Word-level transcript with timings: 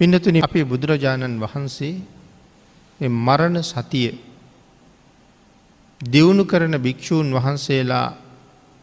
පින්නතුන 0.00 0.36
අපේ 0.38 0.64
බුදුරජාණන් 0.64 1.38
වහන්සේ 1.38 1.94
මරණ 3.00 3.58
සතිය 3.62 4.10
දියුණු 6.00 6.44
කරන 6.44 6.74
භික්‍ෂූන් 6.76 7.28
වහන්සේලා 7.30 8.08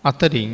අතරින් 0.03 0.53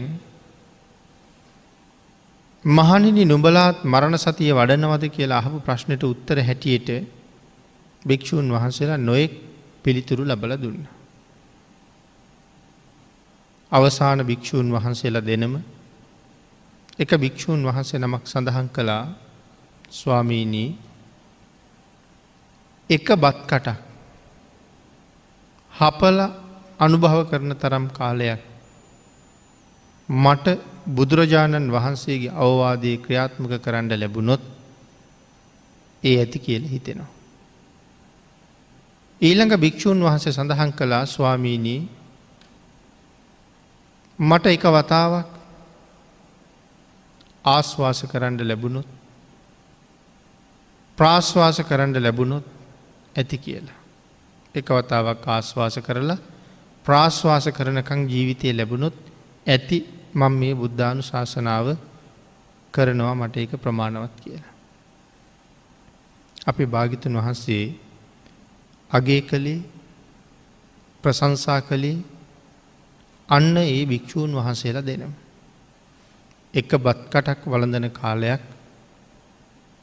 මහනිනි 2.66 3.24
නුඹලාත් 3.24 3.78
මරණ 3.84 4.18
සතිය 4.18 4.52
වඩනවද 4.52 5.04
කියලා 5.10 5.40
අහපු 5.40 5.58
ප්‍රශ්නයට 5.60 6.04
උත්තර 6.04 6.38
හැටියට 6.42 6.90
භික්‍ෂූන් 8.06 8.48
වහන්සේලා 8.50 8.98
නොයෙක් 9.00 9.34
පිළිතුරු 9.84 10.24
ලබල 10.24 10.54
දුන්න. 10.56 10.82
අවසාන 13.72 14.20
භික්‍ෂූන් 14.22 14.68
වහන්සේලා 14.70 15.22
දෙනම 15.22 15.54
එක 17.00 17.12
භික්‍ෂූන් 17.16 17.62
වහන්සේ 17.64 18.00
නමක් 18.00 18.24
සඳහන් 18.26 18.68
කළා 18.70 19.06
ස්වාමීනී 19.92 20.70
එක 22.90 23.08
බත් 23.16 23.38
කටක් 23.44 23.80
හපල 25.74 26.20
අනුභව 26.80 27.20
කරන 27.26 27.52
තරම් 27.56 27.86
කාලයක් 27.90 28.42
මට 30.10 30.48
බුදුරජාණන් 30.88 31.68
වහන්සේගේ 31.70 32.36
අවවාදය 32.36 32.92
ක්‍රියාත්මක 32.98 33.52
කරන්න 33.60 33.92
ලැබුණොත් 33.94 34.42
ඒ 36.04 36.16
ඇති 36.18 36.40
කියල 36.40 36.64
හිතෙනවා. 36.66 37.12
ඊළඟ 39.22 39.56
භික්‍ෂූන් 39.56 40.00
වහන්සේ 40.00 40.32
සඳහන් 40.32 40.72
කළා 40.74 41.06
ස්වාමීනී 41.08 41.82
මට 44.20 44.46
එක 44.48 44.64
වතාවක් 44.68 45.28
ආශ්වාස 47.46 48.00
කරන්න 48.06 48.40
ලැබුණොත් 48.44 48.97
ප්‍රාශ්වාස 50.98 51.58
කරන්න 51.62 51.94
ලැබුණොත් 51.98 52.46
ඇති 53.16 53.38
කියලා. 53.38 53.78
එක 54.56 54.70
වතාවක් 54.70 55.28
ආශ්වාස 55.28 55.76
කරලා 55.80 56.18
ප්‍රාශ්වාස 56.86 57.46
කරනකං 57.50 58.02
ජීවිතය 58.06 58.48
ලැබුණොත් 58.52 58.96
ඇති 59.48 59.78
මං 60.14 60.34
මේ 60.34 60.54
බුද්ධානු 60.54 61.02
ශාසනාව 61.02 61.68
කරනවා 62.74 63.16
මට 63.16 63.36
ඒක 63.38 63.54
ප්‍රමාණවත් 63.58 64.16
කියලා. 64.24 64.54
අපි 66.48 66.64
භාගිතන් 66.66 67.18
වහන්සේ 67.18 67.66
අගේ 68.92 69.22
කළේ 69.22 69.60
ප්‍රසංසා 71.04 71.62
කළේ 71.62 71.98
අන්න 73.30 73.58
ඒ 73.60 73.82
භික්‍ෂූන් 73.86 74.32
වහන්සේලා 74.34 74.86
දෙනම්. 74.86 75.14
එක 76.54 76.70
බත්කටක් 76.78 77.42
වළඳන 77.46 77.90
කාලයක් 77.92 78.44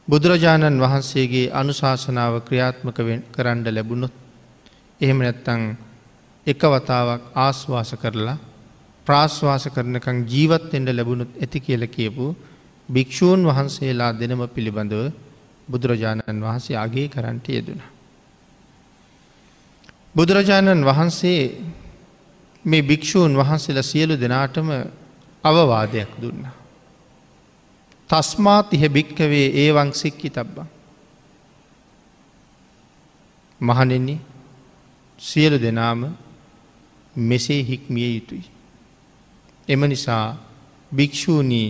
බුදුරජාණන් 0.08 0.78
වහන්සේගේ 0.78 1.52
අනුශාසනාව 1.52 2.34
ක්‍රියාත්මක 2.42 2.98
කරන්න 3.32 3.66
ලැබුණොත් 3.68 4.14
එහෙම 5.00 5.18
නැත්තං 5.18 5.62
එක 6.46 6.62
වතාවක් 6.64 7.22
ආශ්වාස 7.36 7.90
කරලා 7.96 8.36
ප්‍රාශ්වාස 9.06 9.64
කරනකං 9.66 10.18
ජීවත්වෙන්ට 10.26 10.90
ලැබුණුත් 10.90 11.30
ඇති 11.36 11.58
කියල 11.60 11.82
කියපු 11.88 12.26
භික්‍ෂූන් 12.88 13.40
වහන්සේලා 13.44 14.12
දෙනම 14.12 14.42
පිළිබඳව 14.48 15.02
බුදුරජාණන් 15.68 16.42
වහන්සේ 16.42 16.76
අගේ 16.76 17.08
කරන්ට 17.08 17.46
යෙදුණ. 17.48 17.80
බුදුරජාණන් 20.14 20.82
වහන්සේ 20.82 21.40
මේ 22.64 22.82
භික්‍ෂූන් 22.82 23.32
වහන්සේලා 23.34 23.82
සියලු 23.84 24.14
දෙනාටම 24.16 24.68
අවවාදයක් 25.44 26.10
දුන්න. 26.20 26.44
තස්මාතිහ 28.14 28.82
භික්කවේ 28.88 29.46
ඒවං 29.56 29.90
සික්කි 29.94 30.30
තබ්බා. 30.30 30.66
මහනෙන්නේ 33.60 34.18
සියලු 35.18 35.58
දෙනාම 35.58 36.00
මෙසේ 37.16 37.62
හික්මිය 37.62 38.14
යුතුයි. 38.14 38.44
එම 39.68 39.80
නිසා 39.84 40.36
භික්‍ෂූණී 40.92 41.68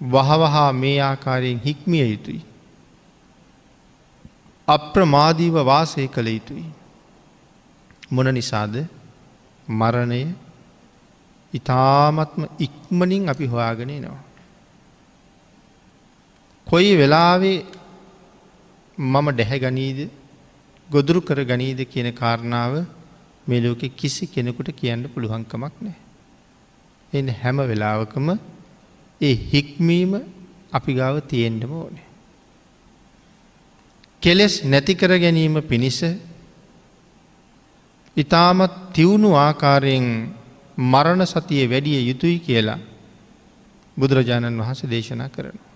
වහවහා 0.00 0.72
මේ 0.74 0.98
ආකාරයෙන් 1.00 1.60
හික්මිය 1.60 2.06
යුතුයි. 2.10 2.42
අප්‍රමාදීව 4.68 5.54
වාසය 5.64 6.08
කළ 6.08 6.28
යුතුයි. 6.28 6.66
මොන 8.10 8.34
නිසාද 8.34 8.74
මරණය 9.68 10.22
ඉතාමත්ම 11.52 12.42
ඉක්මනින් 12.58 13.28
අපි 13.28 13.46
හොයාගනේ 13.46 14.00
නවා. 14.00 14.22
කොයි 16.72 16.96
වෙලාවේ 16.96 17.64
මම 18.98 19.30
ඩැහැ 19.30 19.58
ගනීද 19.58 20.10
ගොදුරු 20.90 21.20
කර 21.20 21.44
ගනීද 21.44 21.84
කියන 21.84 22.12
කාරණාව 22.12 22.86
මෙලෝකෙ 23.48 23.88
කිසි 23.88 24.26
කෙනෙකුට 24.26 24.68
කියන්න 24.76 25.02
පුළුවන්කමක් 25.14 25.74
නෑ. 25.80 25.94
එ 27.12 27.20
හැම 27.32 27.56
වෙලාවකම 27.56 28.38
ඒ 29.20 29.34
හික්මීම 29.34 30.20
අපි 30.72 30.94
ගාව 30.94 31.20
තියෙන්ඩම 31.20 31.72
ඕනේ. 31.72 32.06
කෙලෙස් 34.20 34.64
නැතිකර 34.64 35.18
ගැනීම 35.18 35.62
පිණිස 35.62 36.00
ඉතාමත් 38.16 38.92
තිවුණු 38.92 39.34
ආකාරයෙන් 39.34 40.32
මරණ 40.76 41.26
සතිය 41.26 41.68
වැඩිය 41.68 42.08
යුතුයි 42.08 42.38
කියලා 42.38 42.78
බුදුරජාණන් 43.98 44.58
වහස 44.58 44.82
දේශනා 44.82 45.28
කරන. 45.28 45.71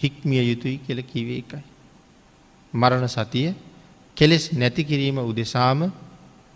හික්මිය 0.00 0.42
යුතුයි 0.44 0.78
කියල 0.78 1.02
කිවේ 1.02 1.38
එකයි. 1.38 1.64
මරණ 2.74 3.08
සතිය 3.08 3.54
කෙලෙස් 4.16 4.52
නැති 4.52 4.84
කිරීම 4.84 5.18
උදෙසාම 5.20 5.92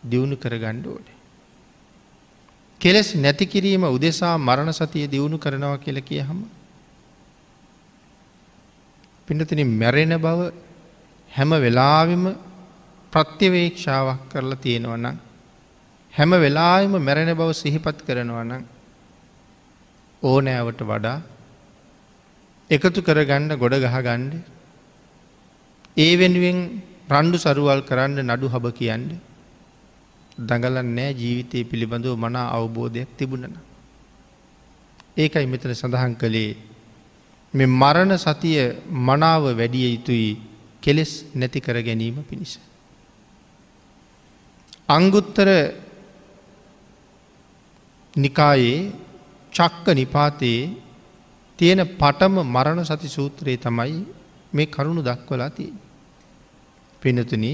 දියුණු 0.03 0.37
කර 0.37 0.55
ගණ්ඩෝඩේ. 0.57 1.17
කෙලෙස් 2.81 3.15
නැති 3.15 3.47
කිරීම 3.47 3.85
උදෙසා 3.87 4.39
මරණ 4.39 4.73
සතිය 4.73 5.07
දියුණු 5.07 5.39
කරනවා 5.39 5.79
කියල 5.79 6.01
කිය 6.01 6.21
හම. 6.21 6.41
පිනතින 9.29 9.61
මැරෙන 9.73 10.15
බව 10.19 10.53
හැම 11.31 11.51
වෙලාවිම 11.57 12.25
ප්‍රත්‍යවේක්ෂාවක් 13.13 14.23
කරලා 14.29 14.57
තියෙනවනම් 14.57 15.17
හැම 16.15 16.31
වෙලාම 16.37 16.93
මැරෙන 16.99 17.31
බව 17.35 17.51
සිහිපත් 17.55 17.99
කරනවනම් 18.03 18.65
ඕනෑවට 20.23 20.81
වඩා 20.83 21.19
එකතු 22.71 23.01
කරගන්න 23.03 23.53
ගොඩ 23.59 23.75
ගහගණ්ඩ 23.85 24.35
ඒ 25.97 26.13
වෙනුවෙන් 26.17 26.59
රණ්ඩු 27.11 27.39
සරුවල් 27.39 27.81
කරන්න 27.83 28.19
නඩු 28.27 28.47
හබ 28.47 28.67
කියන්න 28.79 29.07
දඟලන් 30.41 30.91
නෑ 30.97 31.13
ජීවිතය 31.13 31.65
පිළිබඳව 31.71 32.15
මනා 32.17 32.47
අවබෝධයක් 32.57 33.11
තිබුණන. 33.19 33.57
ඒකයි 35.17 35.47
මෙතන 35.53 35.75
සඳහන් 35.75 36.15
කළේ 36.15 36.53
මෙ 37.55 37.65
මරණ 37.73 38.15
සතිය 38.17 38.61
මනාව 39.07 39.45
වැඩිය 39.59 39.89
යුතුයි 39.95 40.31
කෙලෙස් 40.83 41.13
නැති 41.35 41.61
කර 41.61 41.79
ගැනීම 41.83 42.23
පිණිස. 42.23 42.53
අංගුත්තර 44.89 45.49
නිකායේ 48.15 48.79
චක්ක 49.53 49.87
නිපාතයේ 49.95 50.63
තියෙන 51.61 51.81
පටම 51.93 52.37
මරණ 52.47 52.85
සති 52.85 53.09
සූත්‍රයේ 53.09 53.57
තමයි 53.57 53.97
මේ 54.53 54.67
කරුණු 54.67 55.03
දක්වලා 55.03 55.51
තිය. 55.51 55.73
පිනතුන 57.03 57.45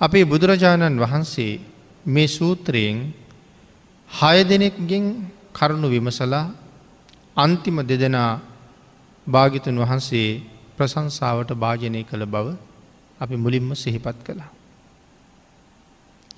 අපේ 0.00 0.24
බුදුරජාණන් 0.24 1.00
වහන්සේ 1.00 1.52
මේ 2.06 2.28
සූත්‍රයෙන් 2.28 2.98
හය 4.10 4.36
දෙනෙක්ගෙන් 4.44 5.06
කරුණු 5.52 5.88
විමසලා 5.88 6.44
අන්තිම 7.36 7.78
දෙදෙනා 7.82 8.32
භාගිතුන් 9.26 9.76
වහන්සේ 9.76 10.28
ප්‍රසංසාවට 10.76 11.50
භාජනය 11.54 12.00
කළ 12.04 12.24
බව 12.24 12.46
අපි 13.20 13.36
මුලින්ම 13.36 13.70
සිහිපත් 13.74 14.18
කළා. 14.24 14.50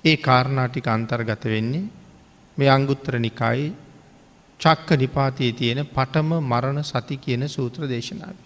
ඒ 0.05 0.17
කාරණාටික 0.17 0.87
අන්තර්ගත 0.87 1.43
වෙන්නේ 1.45 1.91
මේ 2.57 2.69
අංගුත්තර 2.69 3.13
නිකායි 3.17 3.67
චක්ක 4.59 4.89
නිපාතයේ 4.93 5.51
තියෙන 5.53 5.81
පටම 5.87 6.31
මරණ 6.41 6.83
සති 6.83 7.17
කියන 7.17 7.43
සූත්‍ර 7.47 7.81
දේශනාව. 7.85 8.37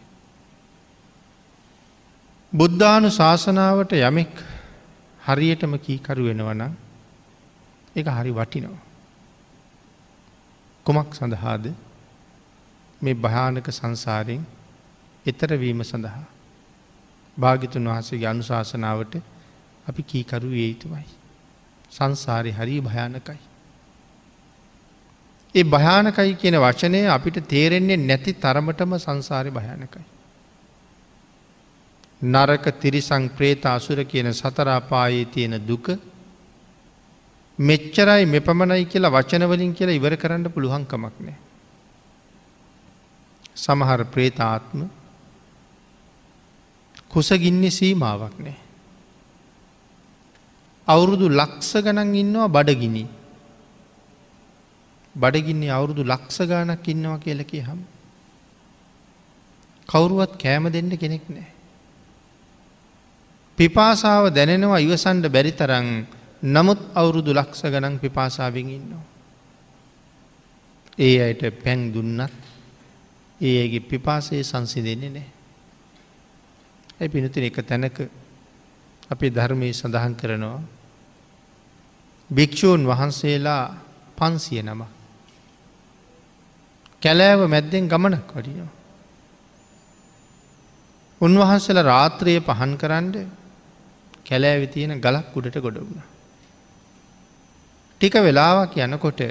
බුද්ධානු 2.54 3.10
ශාසනාවට 3.10 3.94
යමෙක් 4.00 4.34
හරියටම 5.20 5.74
කීකරු 5.78 6.24
වෙනවන 6.24 6.62
එක 7.96 8.08
හරි 8.10 8.32
වටිනවා. 8.32 8.84
කුමක් 10.86 11.10
සඳහාද 11.14 11.66
මේ 13.02 13.16
භයානක 13.16 13.68
සංසාරයෙන් 13.72 14.44
එතරවීම 15.26 15.82
සඳහා 15.84 16.26
භාගිතුන් 17.38 17.90
වහසගේ 17.90 18.28
අනුශාසනාවට 18.28 19.14
අපි 19.88 20.04
කීකරු 20.04 20.50
ඒ 20.54 20.68
යුතුමයි. 20.68 21.08
සංසාරය 21.92 22.52
හරි 22.52 22.78
භයානකයි. 22.82 23.53
ඒ 25.56 25.64
භයානකයි 25.66 26.34
කියන 26.36 26.58
වචනය 26.58 27.00
අපිට 27.08 27.38
තේරෙන්නේ 27.48 27.98
නැති 28.00 28.34
තරමටම 28.36 28.94
සංසාරය 28.98 29.52
භයානකයි. 29.52 30.04
නරක 32.26 32.66
තිරිසං 32.74 33.30
ප්‍රේත 33.30 33.66
අසුර 33.68 34.04
කියන 34.06 34.34
සතරාපායේ 34.34 35.26
තියෙන 35.28 35.56
දුක 35.62 35.88
මෙච්චරයි 37.60 38.26
මෙපමණයි 38.26 38.86
කියලා 38.86 39.12
වචනවලින් 39.12 39.74
කියලා 39.74 39.94
ඉවර 39.94 40.16
කරන්න 40.16 40.50
පුළුවන්කමක් 40.50 41.16
නෑ. 41.20 41.38
සමහර 43.56 44.02
ප්‍රේතාත්ම 44.06 44.80
කුසගින්නේ 47.10 47.70
සීමාවක් 47.72 48.36
නෑ. 48.40 48.58
අවුරුදු 50.88 51.30
ලක්ස 51.32 51.74
ගණන් 51.78 52.16
ඉන්නවා 52.16 52.50
බඩගිනි. 52.50 53.06
බඩගින්නේ 55.16 55.70
අවුරුදු 55.70 56.04
ලක්ස 56.04 56.38
ගානක් 56.44 56.88
ඉන්නවා 56.88 57.20
කියල 57.20 57.44
කිය 57.44 57.62
හම්. 57.62 57.80
කවුරුවත් 59.90 60.38
කෑම 60.38 60.66
දෙන්න 60.68 60.90
කෙනෙක් 60.94 61.26
නෑ. 61.30 61.48
පිපාසාව 63.58 64.24
දැනෙනවා 64.30 64.80
ඉවසන්ඩ 64.80 65.26
බැරි 65.28 65.52
තරං 65.54 65.88
නමුත් 66.44 66.80
අවුරුදු 66.94 67.32
ලක්ස 67.32 67.62
ගණන් 67.64 68.00
පිපාසාවෙන් 68.00 68.70
ඉන්නවා. 68.70 69.06
ඒ 70.98 71.18
අයට 71.22 71.44
පැන් 71.64 71.94
දුන්නත් 71.94 72.34
ඒගේ 73.40 73.80
පිපාසයේ 73.82 74.44
සංසිදෙන්නේ 74.44 75.10
නෑ. 75.10 75.30
ඇ 77.00 77.08
පිනතින 77.08 77.44
එක 77.44 77.62
තැනක 77.62 77.98
අපි 79.10 79.28
ධර්මය 79.30 79.70
සඳහන් 79.72 80.16
කරනවා. 80.16 80.62
භික්‍ෂූන් 82.30 82.82
වහන්සේලා 82.84 83.64
පන්සිය 84.18 84.62
නම. 84.64 85.03
කැලෑව 87.04 87.42
මැද්දෙන් 87.48 87.88
ගමනක් 87.88 88.32
වඩිනවා. 88.34 88.72
උන්වහන්සල 91.22 91.80
රාත්‍රයේ 91.84 92.42
පහන් 92.42 92.72
කරන්ඩ 92.78 93.16
කැලෑවි 94.26 94.68
තියෙන 94.68 94.94
ගලක් 95.00 95.36
උඩට 95.36 95.58
ගොඩ 95.60 95.78
වුණ. 95.80 96.02
ටික 98.02 98.16
වෙලාවක් 98.20 98.74
යනකොට 98.78 99.22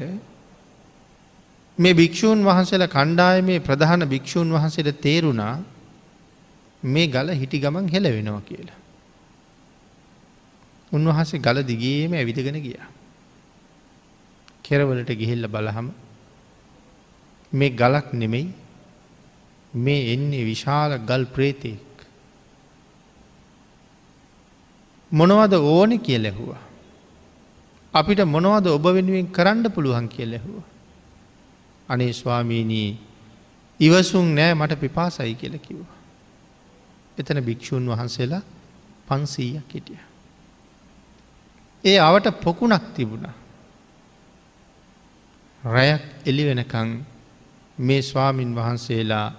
මේ 1.78 1.94
භික්‍ෂූන් 1.94 2.40
වහන්සේල 2.42 2.84
කණ්ඩායමේ 2.88 3.60
ප්‍රධාන 3.60 4.04
භික්‍ෂූන් 4.06 4.48
වහන්සේට 4.50 5.00
තේරුණා 5.00 5.54
මේ 6.82 7.06
ගල 7.08 7.28
හිටි 7.32 7.58
ගමන් 7.58 7.88
හෙලවෙනවා 7.88 8.42
කියලා. 8.42 8.78
උන්වහන්සේ 10.92 11.40
ගල 11.40 11.58
දිගේම 11.64 12.12
ඇවිදගෙන 12.12 12.58
ගිය. 12.60 12.78
කෙරවලට 14.62 15.10
ගිහිල්ල 15.14 15.46
බලහම 15.48 15.88
මේ 17.52 17.70
ගලක් 17.70 18.12
නෙමෙයි 18.12 18.48
මේ 19.74 20.12
එන්නේ 20.14 20.44
විශාල 20.44 20.98
ගල් 21.00 21.24
ප්‍රේතයෙක්. 21.26 21.88
මොනවද 25.12 25.54
ඕනෙ 25.54 25.96
කිය 25.98 26.18
ලැහුවා. 26.18 26.62
අපිට 27.94 28.20
මොනවද 28.26 28.66
ඔබ 28.68 28.84
වෙනුවෙන් 28.88 29.32
කරන්න 29.32 29.64
පුළුවන් 29.70 30.08
කිය 30.08 30.26
ලැහුව. 30.26 30.62
අනේ 31.88 32.12
ස්වාමීනී 32.12 32.90
ඉවසුන් 33.80 34.34
නෑ 34.34 34.54
මට 34.54 34.80
පිපාසයි 34.80 35.34
කියල 35.34 35.58
කිව්වා. 35.58 35.98
එතන 37.18 37.40
භික්‍ෂූන් 37.40 37.86
වහන්සේලා 37.88 38.42
පන්සීයක් 39.08 39.72
හිටිය. 39.74 40.00
ඒ 41.84 41.98
අවට 41.98 42.28
පොකුණක් 42.40 42.84
තිබුණ. 42.94 43.26
රැයක් 45.62 46.04
එලි 46.26 46.44
වෙනකං 46.44 46.90
මේ 47.78 48.02
ස්වාමින් 48.02 48.54
වහන්සේලා 48.54 49.32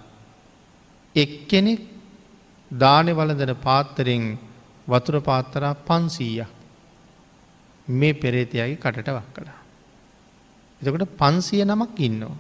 එක්කෙනෙක් 1.16 1.82
දානෙ 2.72 3.12
වලදන 3.12 3.56
පාත්තරෙන් 3.56 4.38
වතුර 4.88 5.22
පාත්තරා 5.22 5.74
පන්සීයක් 5.74 6.48
මේ 7.88 8.14
පෙරේතයාගේ 8.14 8.76
කටට 8.76 9.10
වක් 9.10 9.34
කළා. 9.34 9.60
එතකොට 10.82 11.18
පන්සිය 11.18 11.64
නමක් 11.66 12.00
ඉන්නවා. 12.00 12.38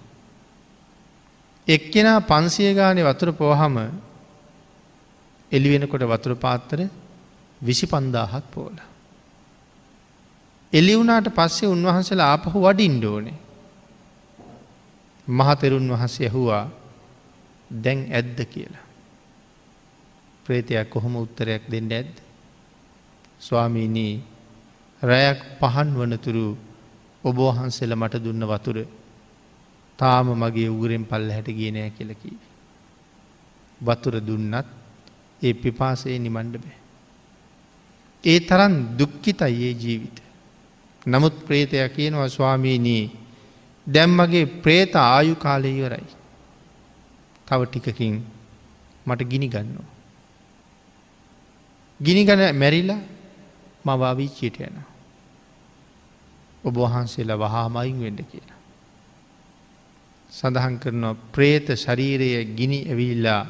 එක්කෙනා 1.67 2.19
පන්සිය 2.21 2.73
ගානේ 2.73 3.03
වතුර 3.03 3.31
පෝහම 3.31 3.77
එලිවෙනකොට 5.51 6.03
වතුර 6.03 6.35
පාත්තර 6.35 6.89
විසි 7.61 7.85
පන්දාහක් 7.85 8.45
පෝල. 8.51 8.75
එලිවුනාට 10.73 11.27
පස්සේ 11.29 11.67
උන්වහන්සලා 11.67 12.31
ආපහු 12.31 12.57
වඩින්ඩ 12.59 13.03
ඕනේ. 13.03 13.42
මහතෙරුන් 15.27 15.89
වහන්සේ 15.89 16.27
ඇහුවා 16.27 16.69
දැන් 17.83 18.11
ඇද්ද 18.11 18.39
කියලා. 18.45 18.85
ප්‍රේතයක් 20.45 20.89
කොහොම 20.89 21.15
උත්තරයක් 21.15 21.63
දෙන්න 21.71 21.91
ඇද්ද. 21.91 22.15
ස්වාමීනී 23.39 24.23
රැයක් 25.01 25.39
පහන් 25.59 25.89
වනතුරු 25.95 26.57
ඔබෝහන්සෙල 27.23 27.95
මට 27.95 28.23
දුන්න 28.23 28.43
වතුර 28.43 28.77
තාම 29.99 30.27
මගේ 30.33 30.69
උගරෙන් 30.69 31.05
පල්ල 31.05 31.31
හැට 31.31 31.49
ගියනෑ 31.49 31.89
කියලකී. 31.89 32.37
වතුර 33.81 34.15
දුන්නත් 34.19 34.67
ඒ 35.41 35.53
පිපාසයේ 35.53 36.19
නිමණ්ඩ 36.19 36.55
බෑ. 36.57 36.77
ඒ 38.23 38.39
තරන් 38.39 38.75
දුක්කිතයි 38.97 39.63
ඒ 39.63 39.73
ජීවිත. 39.73 40.17
නමුත් 41.05 41.35
ප්‍රේතයක් 41.47 41.95
කියනවා 41.95 42.29
ස්වාමීනී 42.29 43.22
දැම්මගේ 43.87 44.45
ප්‍රේත 44.61 44.95
ආයු 44.95 45.35
කාලය 45.35 45.71
ඉවරයි. 45.71 46.07
තව 47.47 47.59
ටිකකින් 47.65 48.15
මට 49.05 49.21
ගිනි 49.23 49.47
ගන්නවා. 49.47 49.89
ගිනිගන 51.99 52.41
මැරිලා 52.53 53.01
මවාවීචියට 53.85 54.59
යන. 54.59 54.77
ඔබ 56.63 56.75
වහන්සේලා 56.75 57.37
වහාමයින් 57.37 57.99
වෙඩ 57.99 58.19
කියලා. 58.23 58.59
සඳහන් 60.29 60.79
කරනවා 60.79 61.19
ප්‍රේත 61.31 61.67
ශරීරය 61.75 62.29
ගිනි 62.55 62.79
ඇවිල්ලා 62.85 63.43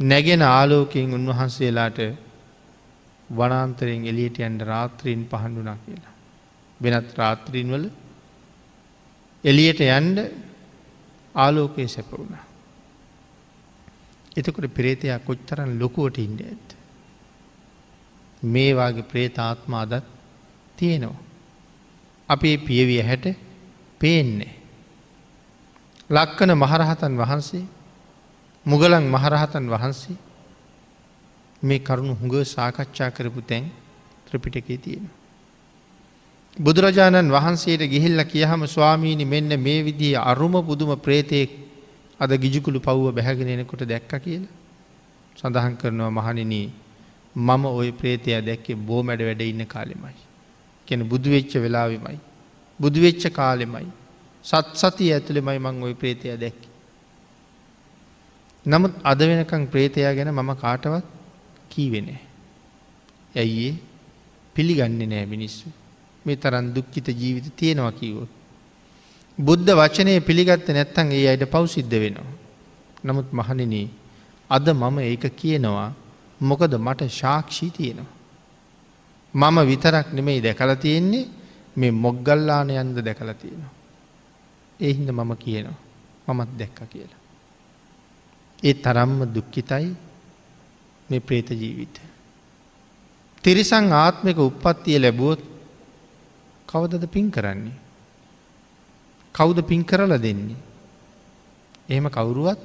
නැගෙන 0.00 0.42
ආලෝකයෙන් 0.44 1.14
උන්වහන්සේලාට 1.14 1.98
වනාන්තරයෙන් 3.30 4.06
එලියට 4.06 4.38
යන්ට 4.40 4.62
රාත්‍රීන් 4.62 5.22
පහන්ඩුනා 5.24 5.76
කියලා. 5.76 6.14
වෙනත් 6.80 7.10
රාත්‍රීන් 7.14 7.70
වල 7.70 7.84
එලියට 9.44 9.80
යන්ඩ 9.80 10.18
ආලෝකයේ 11.34 11.88
සැප 11.88 12.10
වුණා. 12.12 12.44
එතකොට 14.36 14.74
ප්‍රේතයක් 14.74 15.24
කොච්තරන් 15.24 15.78
ලොකුවට 15.78 16.18
ඉන්ඩ 16.18 16.40
ඇත්. 16.42 16.68
මේවාගේ 18.42 19.02
ප්‍රේතාත්ම 19.02 19.74
අදත් 19.74 20.04
තියෙනවා. 20.76 21.22
අපේ 22.28 22.56
පියවිය 22.58 23.02
හැට 23.02 23.26
පේන්නේ. 24.00 24.52
ලක්කන 26.10 26.52
මහරහතන් 26.54 27.14
වහන්සේ 27.16 27.64
මුගලන් 28.66 29.04
මහරහතන් 29.06 29.66
වහන්සේ 29.70 30.16
මේ 31.62 31.78
කරුණු 31.78 32.14
හුඟ 32.14 32.44
සාකච්ඡා 32.46 33.10
කරපු 33.10 33.40
තැන් 33.42 33.64
ත්‍රපිටකේ 34.26 34.78
තියෙන. 34.78 35.10
බුදුරජාණන් 36.56 37.30
වහන්සේට 37.30 37.80
ගිහිල්ල 37.88 38.20
කියහම 38.24 38.66
ස්වාමීණි 38.66 39.24
මෙන්න 39.24 39.56
මේ 39.58 39.82
විදිහ 39.82 40.20
අරුම 40.20 40.52
පුදුම 40.62 40.96
ප්‍රේතයෙක් 40.96 41.50
අද 42.20 42.30
ගිජුකුළු 42.30 42.80
පව්ව 42.80 43.12
බැහැගෙනෙනකොට 43.12 43.84
දැක්ක 43.84 44.12
කියලා. 44.18 44.52
සඳහන් 45.36 45.76
කරනවා 45.76 46.10
මහනිනී 46.10 46.68
මම 47.36 47.64
ඔය 47.64 47.92
ප්‍රේතය 47.92 48.36
දැක්කේ 48.42 48.76
බෝ 48.76 49.02
මැඩ 49.02 49.22
වැඩ 49.22 49.40
ඉන්න 49.42 49.64
කාලෙමයි. 49.66 50.14
කෙන 50.88 51.08
බුදුවෙච්ච 51.08 51.56
වෙලාවෙමයි. 51.56 52.18
බුදුවෙච්ච 52.80 53.32
කාලෙමයි. 53.32 53.88
සත් 54.44 54.76
සති 54.76 55.12
ඇතුළෙමයි 55.12 55.58
මං 55.58 55.82
ඔය 55.82 55.94
ප්‍රේතය 55.94 56.36
දැක්ක. 56.36 56.60
නමුත් 58.66 58.92
අද 59.02 59.18
වෙනකං 59.20 59.66
ප්‍රේතයා 59.66 60.14
ගැන 60.14 60.30
මම 60.30 60.52
කාටවත් 60.54 61.04
කීවෙනේ. 61.70 62.20
ඇයිඒ 63.36 63.76
පිළිගන්නේ 64.54 65.06
නෑ 65.06 65.26
මිනිස්සු. 65.26 65.81
මේ 66.26 66.36
තරන් 66.36 66.74
දුක්කිත 66.74 67.08
ජීවිත 67.08 67.56
තියෙනවා 67.56 67.92
කිවෝ. 67.92 68.28
බුද්ධ 69.38 69.70
වචනය 69.70 70.20
පිළිගත්ත 70.20 70.68
නැත්තන් 70.68 71.12
ඒ 71.12 71.26
අයට 71.28 71.44
පවසිද්ධ 71.50 71.96
වෙනවා. 72.00 72.32
නමුත් 73.04 73.28
මහනිනී 73.32 73.86
අද 74.50 74.66
මම 74.70 74.98
ඒක 75.00 75.24
කියනවා 75.36 75.90
මොකද 76.40 76.72
මට 76.78 77.10
ශාක්ෂී 77.10 77.70
තියෙනවා. 77.70 78.10
මම 79.34 79.56
විතරක් 79.66 80.08
නෙමෙයි 80.12 80.40
දැකල 80.40 80.74
තියෙන්නේ 80.74 81.26
මේ 81.76 81.90
මොග්ගල්ලානයන්ද 82.04 82.96
දැකල 82.98 83.32
තියෙනවා. 83.32 83.72
එහින්ද 84.80 85.10
මම 85.10 85.32
කියනවා 85.36 85.78
මමත් 86.28 86.50
දැක්ක 86.58 86.78
කියලා. 86.92 87.20
ඒ 88.62 88.74
තරම්ම 88.74 89.20
දුක්කිතයි 89.34 89.88
මේ 91.10 91.20
ප්‍රේත 91.20 91.50
ජීවිත. 91.52 91.96
තිරිසං 93.44 93.86
ආත්මික 93.92 94.38
උපත්තිය 94.38 94.98
ලැබුවොත් 94.98 95.51
කවදද 96.72 97.04
පින් 97.08 97.30
කරන්නේ. 97.30 97.72
කවුද 99.34 99.58
පින් 99.62 99.84
කරල 99.84 100.18
දෙන්නේ. 100.18 100.56
එහෙම 101.88 102.08
කවුරුවත් 102.10 102.60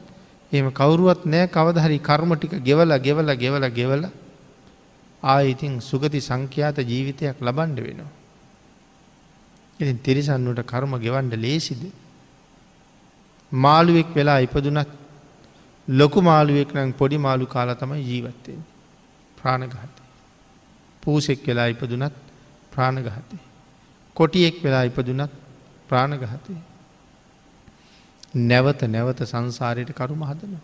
එම 0.51 0.71
කවුරුවත් 0.71 1.25
නෑ 1.25 1.47
කවදහරි 1.47 1.99
කර්ම 1.99 2.31
ටික 2.35 2.53
ගෙවල 2.61 2.91
ගෙවල 2.99 3.35
ගෙවල 3.35 3.65
ගෙවල 3.69 4.03
ආයිතින් 5.23 5.81
සුගති 5.81 6.19
සංඛ්‍යාත 6.19 6.77
ජීවිතයක් 6.81 7.41
ලබන්ඩ 7.41 7.79
වෙනවා. 7.79 8.11
ඉතින් 9.79 9.97
තිරිසන්නුට 9.99 10.61
කර්ම 10.63 10.93
ගෙවන්ඩ 10.97 11.33
ලේසිද. 11.37 11.83
මාළුවෙක් 13.51 14.09
වෙලා 14.13 14.39
ඉපදුනත් 14.39 14.87
ලොකු 15.87 16.21
මාළුවෙක් 16.21 16.73
නම් 16.73 16.93
පොඩි 16.93 17.17
මාළු 17.17 17.45
කාලා 17.47 17.75
තමයි 17.75 18.03
ජීවත්තයෙන් 18.03 18.61
ප්‍රාණගහතය. 19.37 20.01
පූසෙක් 21.03 21.39
වෙලා 21.43 21.67
ඉපදුනත් 21.67 22.15
ප්‍රාණගහතය. 22.71 23.46
කොටියෙක් 24.17 24.55
වෙලා 24.61 24.83
ඉපදුනත් 24.83 25.31
ප්‍රාණගහතය. 25.89 26.53
නැවත 28.33 28.81
නැවත 28.85 29.19
සංසාරයට 29.23 29.91
කරුම 29.93 30.21
හදනවා. 30.21 30.63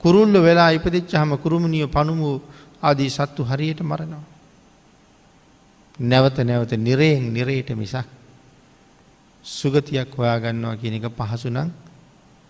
කුරුල්ල 0.00 0.34
වෙලා 0.38 0.70
ඉපදිච්ච 0.70 1.12
හම 1.12 1.32
කුරුමණිය 1.36 1.86
පනුමු 1.88 2.28
ආදී 2.82 3.10
සත්තු 3.10 3.42
හරියට 3.42 3.80
මරනවා. 3.82 4.24
නැවත 6.02 6.36
නැවත 6.40 6.72
නිරයෙන් 6.78 7.32
නිරයට 7.32 7.70
මිසක් 7.72 8.06
සුගතියක් 9.44 10.10
හොයාගන්නවා 10.12 10.76
කියන 10.76 10.94
එක 10.94 11.06
පහසුනං 11.12 11.70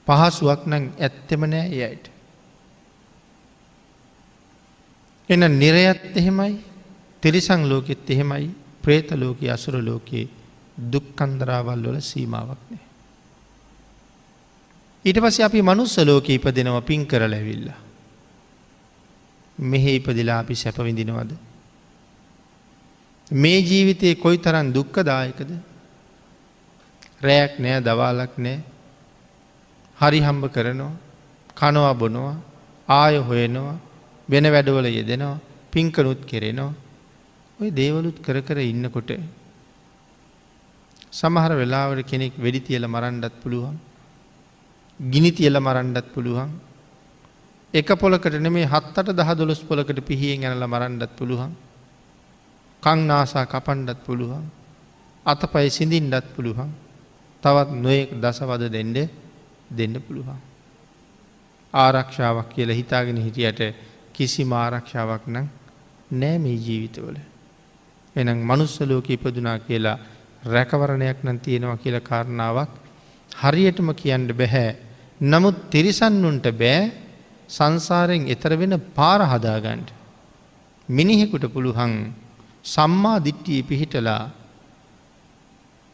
පහසුවක් 0.06 0.60
නම් 0.66 0.84
ඇත්තෙම 0.96 1.42
නෑ 1.44 1.68
එයට. 1.80 2.04
එන 5.28 5.42
නිරයත් 5.52 6.02
එහෙමයි 6.14 6.54
තිරිසං 7.22 7.62
ලෝකෙත් 7.64 8.10
එහෙමයි 8.10 8.63
ප්‍රේත 8.84 9.10
ලෝක 9.14 9.38
අසුර 9.48 9.76
ලෝකයේ 9.80 10.28
දුක්කන්දරාවල් 10.92 11.82
වල 11.84 11.98
සීමාවක් 12.02 12.60
නෑ. 12.70 12.84
ඊට 15.04 15.18
පස 15.20 15.40
අපි 15.40 15.62
මනුස්ස 15.62 15.96
ලෝක 16.00 16.28
ඉපදෙනව 16.28 16.76
පින් 16.82 17.02
කර 17.06 17.22
ලැවිල්ල. 17.26 17.68
මෙහෙ 19.58 19.90
ඉපදිලා 19.98 20.38
අපි 20.38 20.54
සැපවිඳිනවද. 20.54 21.32
මේ 23.30 23.58
ජීවිතයේ 23.60 24.14
කොයි 24.16 24.38
තරන් 24.38 24.68
දුක්කදායකද 24.72 25.50
රෑයක් 27.22 27.52
නෑ 27.58 27.80
දවාලක් 27.80 28.34
නෑ 28.38 28.58
හරි 29.98 30.20
හම්බ 30.20 30.44
කරනවා 30.48 30.92
කනවා 31.56 31.94
බොනවා 31.94 32.36
ආය 32.88 33.16
හොයනවා 33.18 33.76
වෙන 34.28 34.46
වැඩවල 34.46 34.86
යෙදෙනවා 34.88 35.42
පින්කනුත් 35.72 36.20
කෙරෙනවා 36.24 36.72
ඔය 37.58 37.70
දේවලුත් 37.70 38.16
කර 38.18 38.38
කර 38.40 38.58
ඉන්නකොට 38.62 39.10
සමහර 41.12 41.52
වෙලාවට 41.54 42.04
කෙනෙක් 42.04 42.34
වෙඩි 42.36 42.60
තියල 42.60 42.86
මරන්ඩත් 42.86 43.34
පුළුවන් 43.42 43.76
ගිනි 45.00 45.30
තියල 45.32 45.56
මරන්ඩත් 45.58 46.06
පුළුවන් 46.14 46.50
එක 47.74 47.88
පොලකට 47.96 48.36
නෙමේ 48.38 48.66
හත්තට 48.66 49.10
දහ 49.12 49.30
දොළොස් 49.34 49.62
පොලකට 49.62 50.00
පිහියෙන් 50.02 50.44
ඇනල 50.44 50.66
මරන්ඩත් 50.66 51.12
පුළුවන් 51.16 51.52
කංනාසා 52.82 53.46
කපන්ඩත් 53.46 54.00
පුළුවන් 54.06 54.46
අත 55.26 55.42
පයි 55.52 55.68
සිඳින්ඩත් 55.70 56.26
පුළුවන් 56.34 56.72
තවත් 57.42 57.70
නොයෙක් 57.76 58.10
දසවද 58.14 58.64
දෙන්ඩ 58.68 58.98
දෙන්න 59.70 59.94
පුළුවන්. 59.98 60.40
ආරක්ෂාවක් 61.74 62.48
කියල 62.48 62.70
හිතාගෙන 62.70 63.18
හිටියට 63.18 63.60
කිසි 64.12 64.42
ආරක්ෂාවක් 64.54 65.24
නම් 65.26 65.46
නෑ 66.12 66.38
මේ 66.38 66.56
ජීවිතවල. 66.56 67.16
එනම් 68.16 68.38
මනුස්සලෝක 68.40 69.08
ඉපදුනා 69.08 69.58
කියලා 69.60 69.98
රැකවරණයක් 70.44 71.18
නම් 71.22 71.38
තියෙනවා 71.38 71.76
කියල 71.76 71.96
කාරණාවක් 72.00 72.70
හරියටම 73.32 73.88
කියන්න 73.92 74.28
බැහැ. 74.30 74.76
නමුත් 75.22 75.56
තිරිසන්නුන්ට 75.70 76.46
බෑ 76.52 76.92
සංසාරයෙන් 77.48 78.28
එතර 78.28 78.52
වෙන 78.54 78.80
පාර 78.94 79.20
හදාගන්ට. 79.22 79.88
මිනිහෙකුට 80.88 81.44
පුළුහන් 81.48 81.92
සම්මා 82.64 83.18
දිට්ටිය 83.20 83.62
පිහිටලා 83.62 84.30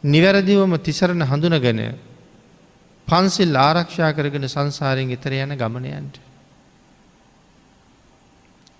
නිවැරදිවම 0.04 0.74
තිසරණ 0.78 1.22
හඳුනගන 1.22 1.80
පන්සිල් 3.08 3.56
ආරක්ෂා 3.58 4.12
කරගෙන 4.12 4.46
සංසාරයෙන් 4.46 5.10
එතර 5.10 5.32
යන 5.34 5.54
ගමනයන්ට. 5.54 6.14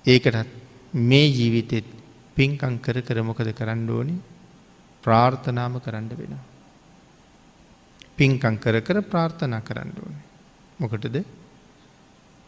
ඒකටත් 0.04 0.49
මේ 0.94 1.26
ජීවිතෙත් 1.28 2.00
පින්කං 2.40 2.78
කර 2.78 2.99
කර 3.02 3.18
මොකද 3.23 3.50
කරන්න 3.52 3.88
ඕනි 3.90 4.16
ප්‍රාර්ථනාම 5.04 5.76
කරන්න 5.80 6.09
වෙන. 6.12 6.35
පින්කං 8.16 8.56
කර 8.59 8.76
කර 8.80 8.99
ප්‍රාර්ථනා 9.04 9.62
කරන්න 9.62 9.92
ඕන. 10.00 10.16
මොකටද 10.78 11.16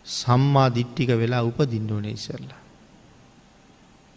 සම්මා 0.07 0.69
දිට්ටික 0.71 1.11
වෙලා 1.15 1.43
උපදින්න 1.43 1.91
ඕනේ 1.91 2.13
ඉසරලා. 2.13 2.61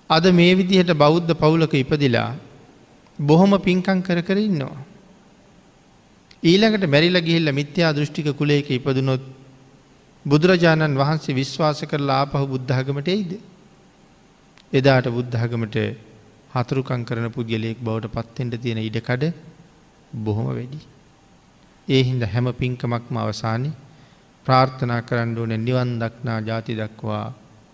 අද 0.10 0.26
මේ 0.32 0.54
විදිහට 0.56 0.92
බෞද්ධ 0.96 1.34
පවුලක 1.36 1.74
ඉපදිලා 1.76 2.30
බොහොම 3.20 3.54
පින්කං 3.60 4.02
කර 4.02 4.22
කර 4.22 4.38
ඉන්නවා. 4.40 4.78
ඊළඟට 6.44 6.86
මැරිල 6.88 7.20
ගිහිල්ල 7.22 7.52
මිත්‍යා 7.52 7.92
දෘෂ්ටික 7.94 8.30
කුලේක 8.34 8.70
ඉපදුනොත් 8.70 9.24
බුදුරජාණන් 10.26 10.98
වහන්සේ 10.98 11.34
විශ්වාස 11.34 11.82
කරලා 11.84 12.22
ආපහු 12.22 12.46
බුද්ධාගමට 12.48 13.08
එයිද. 13.08 13.34
එදාට 14.74 15.08
බුද්ධාගමට 15.08 15.78
හතුරුකං 16.54 17.02
කරන 17.04 17.28
පුද්ගලයෙක් 17.30 17.80
බවට 17.80 18.10
පත්තෙන්ට 18.10 18.56
තියෙන 18.58 18.80
ඉඩකඩ 18.80 19.24
බොහොම 20.18 20.48
වැඩි. 20.48 20.80
ඒ 21.88 22.02
හින්ද 22.04 22.24
හැම 22.26 22.48
පින්කමක්ම 22.54 23.18
අවසානි 23.18 23.72
ප්‍රාර්ථනා 24.46 25.02
කරන්න 25.02 25.38
ඕන 25.38 25.54
නිවන් 25.60 25.92
දක්නා 25.98 26.40
ජාති 26.42 26.74
දක්වා 26.74 27.26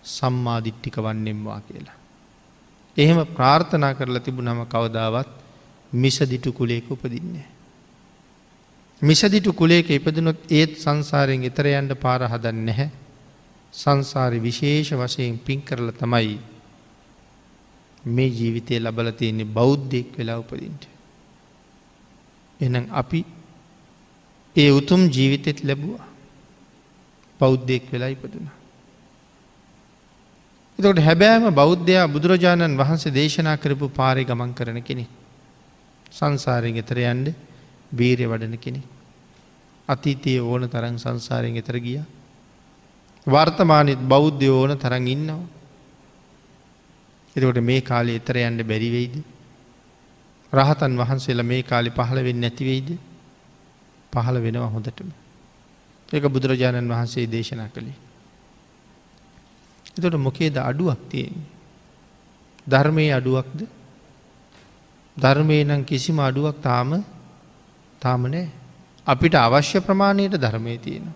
සම්මාධිට්ටික 0.06 0.96
වන්නෙම්වා 0.98 1.60
කියලා. 1.62 1.98
එහෙම 2.96 3.20
ප්‍රාර්ථනා 3.28 3.94
කරලා 3.94 4.20
තිබුණම 4.20 4.62
කවදාවත් 4.66 5.30
මිසදිටු 5.92 6.52
කුලේක 6.52 6.86
උපදින්නේ. 6.88 7.48
මිසදිටු 9.02 9.52
කුලේක 9.54 9.90
ඉපදනොත් 9.90 10.40
ඒත් 10.50 10.72
සංසාරයෙන් 10.76 11.44
එතරයන්ට 11.44 11.92
පාර 11.96 12.22
හදන්න 12.26 12.64
නැහැ. 12.64 12.88
සංසාරි 13.74 14.38
විශේෂ 14.40 14.90
වශයෙන් 14.94 15.38
පින් 15.40 15.60
කරල 15.62 15.90
තමයි 15.94 16.51
මේ 18.04 18.28
ජීවිතය 18.28 18.80
ලබල 18.80 19.10
තියෙන්නේ 19.10 19.44
බෞද්ධයෙක් 19.50 20.18
වෙලා 20.18 20.38
උපදින්ට. 20.38 20.82
එනම් 22.60 22.86
අපි 22.92 23.24
ඒ 24.56 24.70
උතුම් 24.70 25.08
ජීවිතෙත් 25.08 25.64
ලැබුවා 25.64 26.06
බෞද්ධයෙක් 27.40 27.84
වෙලා 27.92 28.08
ඉපදුන. 28.08 28.46
එතකොට 30.78 30.98
හැබෑම 30.98 31.54
බෞද්ධයා 31.54 32.08
බුදුරජාණන් 32.08 32.76
වහන්සේ 32.76 33.12
දේශනා 33.12 33.56
කරපු 33.56 33.88
පාරි 33.90 34.24
ගමන් 34.24 34.54
කරන 34.54 34.82
කෙනෙ. 34.82 35.06
සංසාරයෙන් 36.12 36.76
එතර 36.76 36.98
යන්ඩ 36.98 37.28
වීරය 37.92 38.26
වඩන 38.26 38.58
කෙනෙ. 38.58 38.82
අතීතයේ 39.88 40.42
ඕන 40.42 40.68
තරන් 40.68 40.98
සංසාරයෙන් 40.98 41.56
එතර 41.56 41.78
ගිය. 41.78 42.00
වර්තමානත් 43.26 44.02
බෞද්ධය 44.04 44.48
ඕන 44.50 44.76
තරන් 44.76 45.06
ඉන්නවා. 45.06 45.42
එතකොට 47.36 47.60
මේ 47.60 47.80
කාලේ 47.82 48.16
එතර 48.16 48.36
යන්ට 48.38 48.62
බැරිවෙයිද. 48.62 49.14
රහතන් 50.52 50.96
වහන්සේලා 50.96 51.44
මේ 51.44 51.62
කාලි 51.62 51.90
පහළ 51.90 52.22
වෙන්න 52.22 52.40
නැතිවෙයිද 52.40 52.88
පහළ 54.12 54.36
වෙනවා 54.38 54.68
හොඳටම. 54.68 55.08
ඒක 56.08 56.24
බුදුරජාණන් 56.26 56.88
වහන්සේ 56.88 57.26
දේශනා 57.26 57.68
කළේ. 57.68 57.96
එතොට 59.96 60.16
මොකේද 60.18 60.56
අඩුවක් 60.60 61.00
තියෙන්. 61.08 61.36
ධර්මය 62.66 63.06
අඩුවක්ද 63.10 63.60
ධර්මය 65.16 65.64
නම් 65.64 65.84
කිසිම 65.84 66.18
අඩුවක් 66.20 66.60
තාම 66.62 67.04
තාම 68.02 68.22
නෑ 68.26 68.46
අපිට 69.06 69.34
අවශ්‍ය 69.36 69.80
ප්‍රමාණයට 69.80 70.36
ධර්මය 70.36 70.78
තියෙන. 70.78 71.06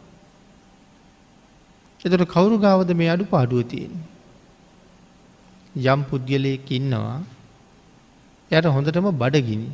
එතට 2.00 2.26
කවුරු 2.26 2.58
ගාවද 2.58 2.90
මේ 2.92 3.08
අඩු 3.08 3.25
පාඩුව 3.26 3.62
තියෙන. 3.64 3.92
යම් 5.76 6.00
පුද්ගලයෙක් 6.02 6.71
ඉන්නවා 6.71 7.21
යට 8.50 8.66
හොඳටම 8.66 9.11
බඩගිනි. 9.23 9.68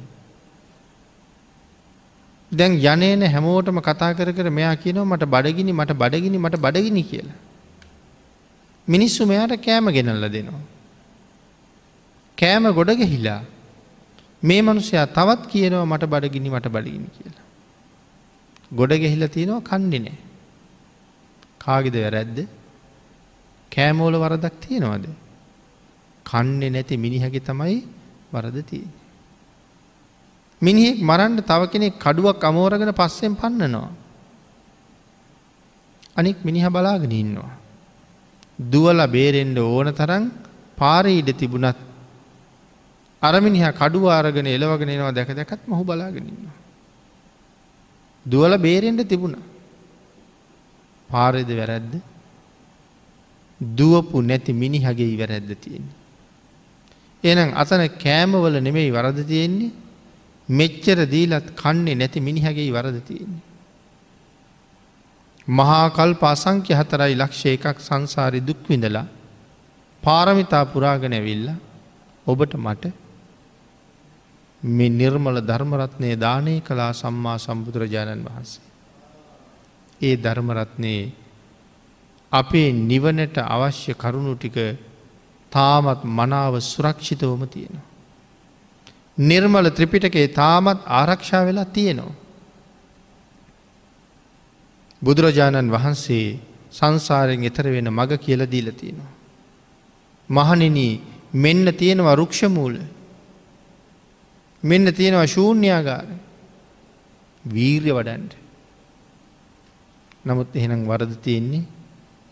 දැන් 2.53 2.73
යනේන 2.73 3.23
හැමෝටම 3.35 3.79
කතා 3.79 4.13
කර 4.19 4.33
කර 4.33 4.51
මෙයා 4.51 4.75
කියනවා 4.77 5.05
මට 5.05 5.25
බඩගිනි 5.25 5.73
මට 5.73 5.93
බඩගිනි 5.93 6.39
මට 6.39 6.57
බඩගිනි 6.57 7.03
කියලා. 7.03 7.39
මිනිස්සු 8.89 9.27
මෙයාට 9.27 9.57
කෑම 9.67 9.93
ගෙනල්ල 9.97 10.27
දෙනවා. 10.29 10.65
කෑම 12.39 12.67
ගොඩ 12.73 12.91
ගෙහිලා 13.01 13.41
මේ 14.43 14.61
මනුසයා 14.63 15.07
තවත් 15.07 15.47
කියනවා 15.53 15.87
මට 15.87 16.05
බඩගිනි 16.05 16.51
මට 16.51 16.69
බඩගිනි 16.69 17.09
කියලා. 17.17 17.47
ගොඩ 18.73 18.93
ගෙහිල 19.03 19.29
තියෙනවා 19.29 19.63
කන්නේ 19.71 20.03
නෑ. 20.07 20.19
කාගෙද 21.59 21.95
වැරැද්ද 21.95 22.39
කෑමෝල 23.73 24.17
වරදක් 24.23 24.55
තියෙනවද. 24.61 25.22
කන්නේ 26.26 26.71
නැති 26.71 26.97
මිනිහගේ 26.97 27.41
තමයි 27.41 27.79
වරද 28.33 28.59
තිය. 28.64 28.87
මිනිහෙක් 30.62 30.99
මරන්ට 31.00 31.47
තව 31.47 31.62
කෙනෙක් 31.67 31.95
කඩුවක් 31.99 32.45
අමෝරගෙන 32.45 32.93
පස්සෙන් 32.93 33.35
පන්නනවා. 33.35 33.91
අනික් 36.17 36.38
මිනිහ 36.45 36.67
බලාගෙන 36.69 37.12
ඉන්නවා. 37.12 37.52
දුවල 38.71 39.00
බේරෙන්ඩ 39.09 39.59
ඕන 39.59 39.88
තරන් 39.93 40.25
පාරීඩ 40.76 41.31
තිබුණත් 41.35 41.79
අරමිනිහ 43.23 43.64
කඩු 43.73 44.00
ආරගෙන 44.09 44.47
එලවගෙන 44.47 44.88
එනවා 44.88 45.12
දැක 45.12 45.31
දැකත් 45.31 45.62
මොහු 45.67 45.85
බලාගෙනන්නවා. 45.85 46.57
දුවල 48.26 48.52
බේරෙන්ට 48.59 49.09
තිබුණ. 49.09 49.37
පාරද 51.11 51.50
වැරැද්ද 51.50 51.93
දුවපු 53.61 54.17
නැති 54.21 54.52
මිනිහගේ 54.52 55.19
වැරැද්ද 55.19 55.50
තියෙන්නේ. 55.57 56.02
එනම් 57.25 57.50
අතන 57.55 57.83
කෑමවල 57.97 58.55
නෙමෙයි 58.59 58.91
වරද 58.91 59.19
තියෙන්නේ 59.25 59.73
මෙච්චර 60.49 60.99
දීලත් 61.07 61.47
කන්නේ 61.55 61.95
නැති 61.95 62.21
මිනිහගේ 62.21 62.71
වරද 62.71 62.99
තියෙන්නේ. 63.00 63.43
මහාකල් 65.49 66.12
පාසංක්‍ය 66.14 66.73
හතරයි 66.73 67.14
ලක්ෂ 67.14 67.45
එකක් 67.49 67.79
සංසාරි 67.81 68.41
දුක්විඳලා 68.41 69.07
පාරමිතා 70.02 70.64
පුරාගෙන 70.67 71.12
ඇවිල්ල 71.12 71.49
ඔබට 72.26 72.55
මට 72.57 72.85
මේ 74.62 74.88
නිර්මල 74.91 75.37
ධර්මරත්නය 75.41 76.11
දානය 76.17 76.55
කලා 76.61 76.93
සම්මා 76.93 77.38
සම්බුදුරජාණන් 77.38 78.25
වහන්සේ. 78.25 78.62
ඒ 80.00 80.17
ධර්මරත්නයේ 80.17 81.12
අපේ 82.33 82.73
නිවනට 82.73 83.37
අවශ්‍ය 83.38 83.93
කරුණු 83.95 84.35
ටික 84.37 84.57
තාමත් 85.53 86.01
මනාව 86.11 86.55
සුරක්ෂිතවම 86.63 87.43
තියෙනවා. 87.47 87.87
නිර්මල 89.21 89.67
ත්‍රිපිටකේ 89.71 90.29
තාමත් 90.31 90.81
ආරක්ෂා 90.91 91.47
වෙලා 91.47 91.65
තියෙනවා. 91.67 92.19
බුදුරජාණන් 95.03 95.71
වහන්සේ 95.71 96.39
සංසාරයෙන් 96.71 97.45
එතර 97.45 97.67
වෙන 97.67 97.89
මඟ 97.89 98.19
කියල 98.19 98.43
දීල 98.47 98.69
තියෙනවා. 98.73 99.13
මහනින 100.31 100.79
මෙන්න 101.35 101.67
තියෙනවා 101.75 102.15
රුක්ෂමූල 102.15 102.75
මෙන්න 104.63 104.87
තියෙනවා 104.91 105.27
ශූන්‍යයාගාර 105.27 106.09
වීර්ය 107.45 107.91
වඩන්ට. 107.91 108.33
නමුත් 110.25 110.49
එහෙනම් 110.55 110.87
වරද 110.87 111.15
තියෙන්නේ 111.19 111.65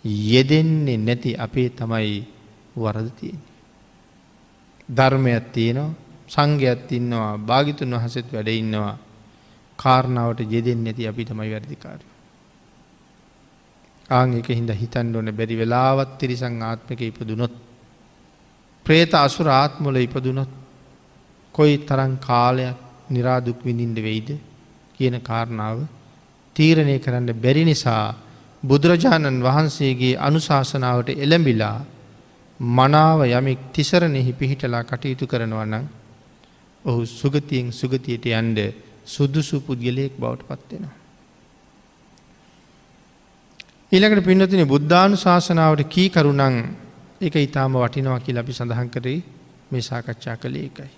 යෙදෙන්නේ 0.04 0.98
නැති 0.98 1.36
අපේ 1.36 1.68
තමයි 1.70 2.24
වරද 2.74 3.08
තියෙන්නේ. 3.12 3.48
ධර්මයක් 4.88 5.44
තියෙනවා 5.52 5.94
සංඝයක් 6.28 6.90
ඉන්නවා 6.90 7.38
භාගිතුන් 7.40 7.94
වහසෙත් 7.94 8.28
වැඩ 8.28 8.48
ඉන්නවා 8.52 8.94
කාරණාවට 9.78 10.40
යෙදෙන් 10.46 10.80
නැති 10.84 11.06
අපි 11.06 11.24
තමයි 11.24 11.50
වැරදිකාරය. 11.50 12.04
ආං 14.10 14.28
එක 14.34 14.48
හින්ද 14.50 14.70
හිතන් 14.72 15.14
ඕන 15.14 15.28
බැරි 15.32 15.56
වෙලාවත් 15.56 16.10
තිරිසං 16.18 16.62
ආත්මක 16.62 17.00
ඉපදුනොත් 17.02 17.54
ප්‍රේත 18.86 19.12
අසුර 19.16 19.48
ආත්මොල 19.52 19.96
ඉපදුනොත් 19.98 20.50
කොයි 21.54 21.74
තරන් 21.80 22.12
කාලයක් 22.20 22.78
නිරාදුක් 23.08 23.58
විඳින්ට 23.60 23.98
වෙයිද 23.98 24.28
කියන 24.96 25.16
කාරණාව 25.20 25.78
තීරණය 26.56 26.96
කරන්න 26.98 27.30
බැරි 27.36 27.64
නිසා 27.64 28.06
බුදුරජාණන් 28.62 29.38
වහන්සේගේ 29.40 30.18
අනුශාසනාවට 30.18 31.08
එළඹිලා 31.16 31.78
මනාව 32.60 33.24
යමෙක් 33.26 33.58
තිසරණෙහි 33.72 34.32
පිහිටලා 34.34 34.84
කටයුතු 34.84 35.26
කරනවනම් 35.26 35.84
ඔහු 36.84 37.06
සුගතියෙන් 37.06 37.72
සුගතියට 37.72 38.26
යන්ඩ 38.26 38.58
සුදුසු 39.06 39.60
පුද්ගලයෙක් 39.60 40.12
බවට 40.14 40.44
පත්වෙනවා. 40.44 40.94
ඊළකට 43.92 44.24
පින්නතින 44.24 44.66
බුද්ධානු 44.66 45.16
ශාසනාවට 45.16 45.88
කී 45.88 46.08
කරුණං 46.10 46.56
එක 47.20 47.34
ඉතාම 47.38 47.72
වටිනවා 47.74 48.20
කිය 48.20 48.36
අපි 48.36 48.52
සඳහන් 48.52 48.88
කරේ 48.88 49.20
මේ 49.70 49.82
සාකච්ඡා 49.82 50.36
කළේ 50.36 50.66
එකයි. 50.66 50.90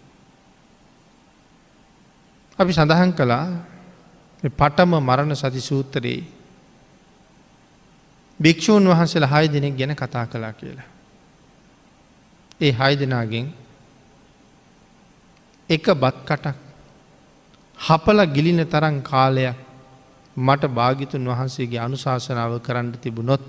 අපි 2.59 2.73
සඳහන් 2.73 3.13
කළා 3.13 3.47
පටම 4.43 4.93
මරණ 4.99 5.37
සති 5.37 5.61
සූත්‍රයේ 5.63 6.23
භික්‍ෂූන් 8.41 8.89
වහන්සේලා 8.89 9.33
හය 9.33 9.47
දෙනෙක් 9.49 9.77
ගැන 9.77 9.95
කතා 9.95 10.27
කලා 10.27 10.53
කියලා. 10.55 10.92
ඒ 12.63 12.73
හය 12.73 12.93
දෙනාගෙන් 12.97 13.47
එක 15.69 15.87
බත් 15.95 16.17
කටක් 16.25 16.57
හපල 17.79 18.21
ගිලින 18.29 18.61
තරන් 18.67 18.97
කාලයක් 19.03 19.57
මට 20.37 20.71
භාගිතුන් 20.71 21.27
වහන්සේගේ 21.27 21.81
අනුශාසනාව 21.81 22.53
කරන්න 22.61 22.93
තිබුණොත් 22.99 23.43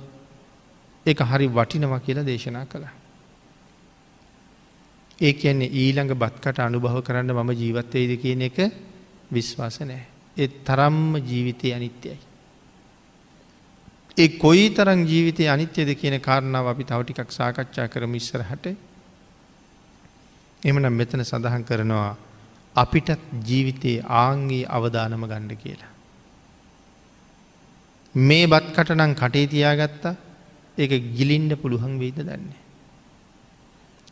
එක 1.05 1.19
හරි 1.21 1.47
වටිනව 1.49 1.93
කියලා 1.99 2.25
දේශනා 2.25 2.65
කළා. 2.65 2.93
ඒ 5.19 5.33
කියන්නේ 5.33 5.73
ඊළඟ 5.73 6.13
බත්කට 6.15 6.59
අනුභව 6.59 6.97
කරන්න 7.01 7.31
මම 7.31 7.51
ජීවත්වයද 7.53 8.11
කියන 8.17 8.41
එක 8.41 8.57
විශ්වාස 9.31 9.79
නෑ. 9.81 10.03
එ 10.37 10.47
තරම්ම 10.47 11.17
ජීවිතය 11.21 11.67
අනිත්‍යයි. 11.71 12.17
ඒ 14.17 14.29
කොයි 14.37 14.65
තරං 14.71 15.05
ජීවිතය 15.05 15.47
අනිත්‍යද 15.47 15.89
කියන 15.95 16.17
කාරණාව 16.19 16.67
අපි 16.67 16.83
තවටිකක් 16.83 17.31
සාකච්ඡා 17.31 17.87
කරම 17.87 18.15
ඉස්සරහට 18.15 18.65
එමනම් 20.63 20.93
මෙතන 20.93 21.21
සඳහන් 21.21 21.63
කරනවා 21.63 22.11
අපිටත් 22.75 23.23
ජීවිතයේ 23.47 24.05
ආංගේ 24.17 24.65
අවධානම 24.67 25.25
ගණ්ඩ 25.25 25.61
කියලා. 25.63 25.91
මේ 28.15 28.45
බත්කටනං 28.47 29.13
කටේ 29.13 29.47
තියාගත්තා 29.47 30.15
ඒක 30.77 30.91
ගිලින්ඩ 31.17 31.53
පුළුවන් 31.55 31.99
වෙයිද 31.99 32.19
දන්නේ. 32.21 32.61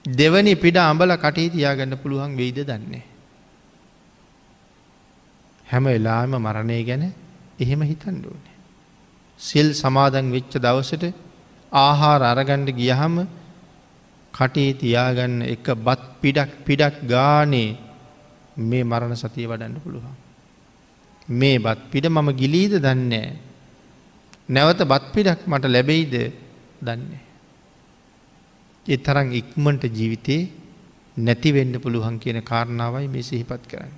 දෙවනි 0.05 0.55
පිඩ 0.55 0.77
අඹල 0.79 1.15
කටේ 1.17 1.49
තියාගන්න 1.49 1.97
පුළුවන් 1.97 2.35
වෙයිද 2.35 2.59
දන්නේ. 2.65 3.03
හැම 5.65 5.83
වෙලාම 5.85 6.31
මරණය 6.37 6.79
ගැන 6.83 7.03
එහෙම 7.59 7.81
හිතන්ඩ 7.83 8.25
ඕනේ. 8.25 8.55
සිල් 9.39 9.67
සමාදන් 9.73 10.31
වෙච්ච 10.31 10.53
දවසට 10.57 11.13
ආහාර 11.71 12.21
අරගණ්ඩ 12.23 12.75
ගියහම 12.75 13.15
කටේ 14.33 14.73
තියාගන්න 14.73 15.41
එක 15.45 15.65
බත් 15.77 16.01
පිඩක් 16.21 16.51
පිඩක් 16.65 16.95
ගානේ 17.05 17.69
මේ 18.57 18.83
මරණ 18.83 19.15
සතිය 19.15 19.47
වඩන්න 19.47 19.79
පුළුවන්. 19.79 20.15
මේ 21.31 21.59
බත් 21.59 21.79
පිඩ 21.91 22.05
මම 22.07 22.29
ගිලීද 22.33 22.73
දන්නේ. 22.77 23.29
නැවත 24.49 24.81
බත් 24.83 25.05
පිඩක් 25.13 25.47
මට 25.47 25.65
ලැබෙයිද 25.67 26.15
දන්නේ. 26.81 27.21
ඒ 28.85 28.97
තරන් 28.97 29.31
ඉක්මට 29.31 29.83
ජීවිතේ 29.89 30.41
නැතිවෙන්න 31.17 31.73
පුළුවන් 31.79 32.19
කියන 32.19 32.41
කාරණාවයි 32.43 33.07
මේ 33.07 33.23
සිහිපත් 33.23 33.63
කරන්න. 33.67 33.93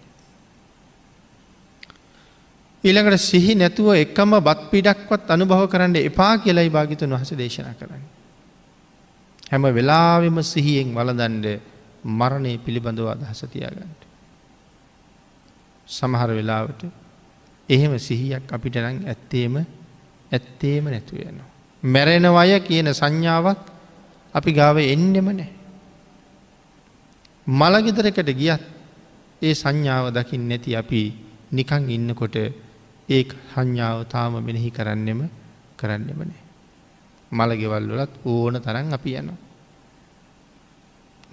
ඊළඟට 2.84 3.22
සිහි 3.22 3.56
නැතුව 3.56 3.96
එකම 3.96 4.32
බත් 4.40 4.62
පිඩක්වත් 4.72 5.30
අනුභව 5.30 5.70
කරන්න 5.70 5.96
එපා 6.02 6.34
කියලයි 6.38 6.70
භාගිතුන් 6.70 7.10
වහස 7.10 7.32
දේශනා 7.34 7.74
කරන්න. 7.74 8.04
හැම 9.54 9.66
වෙලාවෙම 9.70 10.38
සිහියෙන් 10.44 10.90
වලදන්ඩ 10.92 11.48
මරණය 12.12 12.58
පිළිබඳව 12.58 13.08
අදහසතියාගන්නට. 13.08 14.02
සමහර 15.88 16.30
වෙලාවට 16.32 16.82
එහෙම 17.70 17.94
සිහියක් 18.00 18.50
අපිට 18.50 18.76
නං 18.76 19.06
ඇත්තේම 19.06 19.56
ඇත්තේම 20.32 20.86
නැතුව 20.86 21.20
යනවා. 21.22 21.50
මැරෙනවය 21.84 22.60
කියන 22.62 22.90
සංඥාවක් 22.92 23.62
අපි 24.36 24.52
ගාව 24.52 24.78
එන්නෙම 24.86 25.28
නෑ. 25.32 25.52
මළගෙදරකට 27.48 28.30
ගියත් 28.34 28.64
ඒ 29.42 29.54
සංඥාව 29.54 30.10
දකිින් 30.12 30.50
නැති 30.50 30.76
අපි 30.76 31.02
නිකං 31.52 31.90
ඉන්නකොට 31.90 32.36
ඒ 32.36 33.24
සංඥාව 33.54 34.08
තාම 34.08 34.34
මෙනෙහි 34.40 34.72
කරන්නෙම 34.72 35.30
කරන්නෙම 35.78 36.20
නෑ. 36.22 36.44
මළගෙවල් 37.32 37.86
වලත් 37.92 38.14
ඕන 38.26 38.56
තරන් 38.60 38.94
අපි 38.94 39.12
යනවා. 39.14 39.43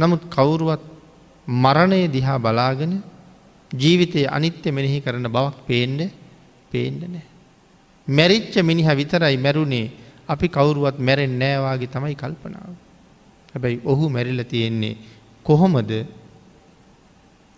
නමුත් 0.01 0.23
කවුරුවත් 0.29 0.83
මරණය 1.49 2.03
දිහා 2.09 2.39
බලාගෙන 2.39 2.93
ජීවිතය 3.71 4.21
අනිත්‍ය 4.29 4.69
මෙනෙහි 4.71 5.01
කරන 5.01 5.27
බවක් 5.29 5.57
පේන්ඩ 5.67 6.01
පේන්ඩ 6.73 7.03
නෑ. 7.07 7.27
මැරිච්ච 8.09 8.55
මිනිහ 8.63 8.89
විතරයි 8.93 9.37
මැරුණේ 9.39 9.93
අපි 10.29 10.47
කවුරුවත් 10.49 10.97
මැරෙන් 10.99 11.35
නෑවාගේ 11.39 11.93
තමයි 11.95 12.15
කල්පනාව. 12.15 12.73
හැබැයි 13.53 13.83
ඔහු 13.85 14.05
මැරිල 14.09 14.43
තියෙන්නේ 14.45 14.97
කොහොමද 15.47 15.91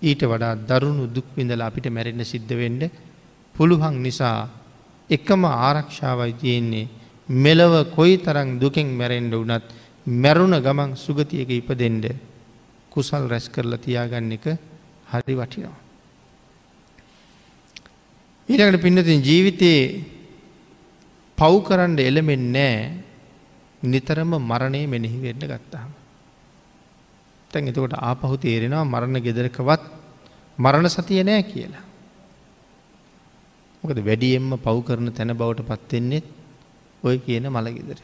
ඊට 0.03 0.23
වඩා 0.25 0.55
දරුණු 0.61 1.05
දුක්විඳලා 1.09 1.69
අපිට 1.69 1.87
මැරෙන්න 1.89 2.25
සිද්ධ 2.25 2.53
වෙන්ඩ 2.61 2.83
පුළුවන් 3.55 3.97
නිසා 4.03 4.49
එකම 5.11 5.43
ආරක්ෂාවයි 5.47 6.35
තියෙන්නේ 6.35 6.91
මෙලව 7.29 7.75
කොයි 7.95 8.17
තරං 8.19 8.51
දුකෙන් 8.59 8.89
මැරෙන්ඩ 8.93 9.35
වනත් 9.35 9.67
මැරුණ 10.07 10.57
ගමන් 10.59 10.91
සුගතියක 10.97 11.51
ඉපදෙන්ඩ 11.53 12.07
කුසල් 12.93 13.25
රැස් 13.29 13.47
කරලා 13.49 13.79
තියාගන්න 13.79 14.33
එක 14.37 14.47
හරි 15.11 15.35
වටිනවා. 15.35 15.79
ඊළඟට 18.49 18.83
පින්නතින් 18.83 19.21
ජීවිතයේ 19.21 19.85
පව් 21.39 21.55
කරන්න 21.67 21.97
එළමෙන් 22.01 22.45
නෑ 22.51 22.77
නිතරම 23.83 24.33
මරණය 24.41 24.83
මෙනෙහි 24.87 25.19
වෙන්න 25.21 25.43
ගත්තාම. 25.43 25.91
තැන් 27.51 27.69
එතකොට 27.69 27.97
ආපහු 28.01 28.37
තේරෙනවා 28.39 28.85
මරණ 28.85 29.25
ගෙදරකවත් 29.27 29.83
මරණ 30.59 30.89
සතිය 30.89 31.23
නෑ 31.23 31.43
කියලා. 31.45 31.85
මොකද 33.83 33.99
වැඩියෙන්ම 34.01 34.53
පව් 34.59 34.77
කරන 34.83 35.09
තැන 35.11 35.35
බවට 35.35 35.69
පත්වෙන්නේෙත් 35.71 36.27
ඔය 37.03 37.17
කියන 37.19 37.49
මළගෙදර. 37.49 38.01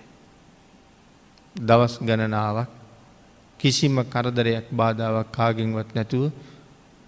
දවස් 1.57 1.95
ගණනාවක් 2.01 2.78
කිසිම 3.61 3.97
කරදරයක් 4.05 4.67
බාධාවක් 4.73 5.29
කාගෙන්වත් 5.31 5.91
නැතුව 5.95 6.25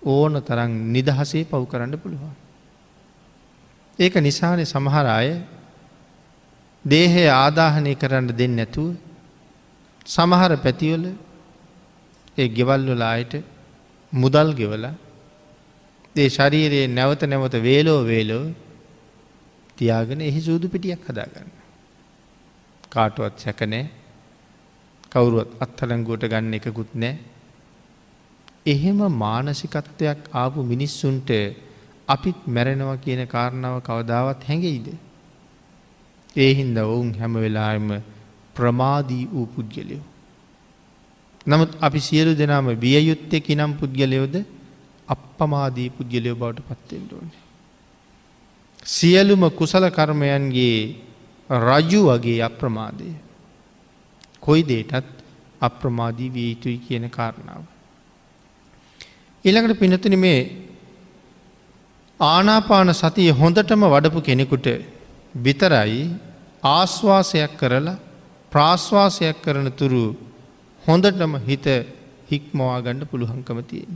ඕන 0.02 0.32
තරන් 0.40 0.72
නිදහසේ 0.92 1.44
පව් 1.44 1.62
කරන්න 1.66 1.94
පුළුවන්. 1.96 2.34
ඒක 3.98 4.14
නිසානේ 4.18 4.64
සමහර 4.64 5.06
අය 5.10 5.28
දේහය 6.84 7.24
ආදාහනය 7.34 7.92
කරන්න 7.94 8.26
දෙන්න 8.32 8.56
නැතුව 8.56 8.96
සමහර 10.06 10.52
පැතිවල 10.56 11.04
ඒ 12.38 12.48
ගෙවල්වල 12.48 13.02
අයට 13.04 13.34
මුදල් 14.12 14.48
ගෙවලා 14.54 14.94
ඒ 16.14 16.28
ශරීරයේ 16.28 16.88
නැවත 16.88 17.22
නැවත 17.24 17.54
වේලෝ 17.60 18.00
වේලෝ 18.04 18.44
තියාගෙන 19.78 20.20
එහි 20.20 20.40
සූදු 20.40 20.66
පිටියක් 20.68 21.04
හදාගන්න. 21.06 21.50
කාටුවත් 22.88 23.36
සැකනෑ 23.38 23.84
කවුරුවත් 25.12 25.50
අත්හලංගුවට 25.60 26.24
ගන්න 26.24 26.54
එකකුත් 26.54 26.92
නෑ. 26.94 27.14
එහෙම 28.66 29.00
මානසිකත්වයක් 29.16 30.20
ආපු 30.32 30.62
මිනිස්සුන්ට 30.62 31.30
අපිත් 32.08 32.38
මැරෙනවා 32.46 32.96
කියන 32.96 33.22
කාරණාව 33.26 33.76
කවදාවත් 33.80 34.40
හැඟෙයිද. 34.42 34.88
ඒ 36.36 36.52
හින්ද 36.54 36.76
ඔවුන් 36.78 37.10
හැම 37.14 37.34
වෙලාම 37.36 37.88
ප්‍රමාදී 38.56 39.24
වූ 39.26 39.46
පුද්ගලයෝ. 39.46 40.04
නමුත් 41.46 41.72
අපි 41.80 42.00
සියලු 42.00 42.32
දෙනාම 42.34 42.66
විය 42.76 42.98
යුත්තේ 43.00 43.40
කිනම් 43.40 43.72
පුද්ගලයෝද 43.74 44.34
අප්පමාදී 45.08 45.88
පුද්ගලයෝ 45.90 46.36
බවට 46.36 46.66
පත්තෙන්ට 46.68 47.12
ඕනේ. 47.12 47.40
සියලුම 48.86 49.42
කුසල 49.52 49.84
කර්මයන්ගේ 49.90 50.78
රජු 51.50 52.00
වගේ 52.08 52.42
අප්‍රමාදය. 52.42 53.10
කොයි 54.42 54.62
දේටත් 54.62 55.08
අප්‍රමාදී 55.60 56.30
විය 56.30 56.48
යුතුයි 56.50 56.78
කියන 56.78 57.06
කාරණාව. 57.10 57.62
ඊළඟට 59.44 59.80
පිනතුන 59.80 60.16
මේ 60.18 60.40
ආනාපාන 62.20 62.92
සතිය 62.94 63.30
හොඳටම 63.32 63.82
වඩපු 63.86 64.20
කෙනෙකුට 64.20 64.66
විතරයි 65.36 66.00
ආශ්වාසයක් 66.68 67.52
කරලා 67.56 67.98
ප්‍රාශ්වාසයක් 68.52 69.36
කරන 69.42 69.68
තුරු 69.72 70.02
හොඳටම 70.82 71.34
හිත 71.46 71.66
හික්මවා 72.30 72.78
ගණ්ඩ 72.80 73.10
පුළුහංකම 73.10 73.58
තියෙන්. 73.62 73.94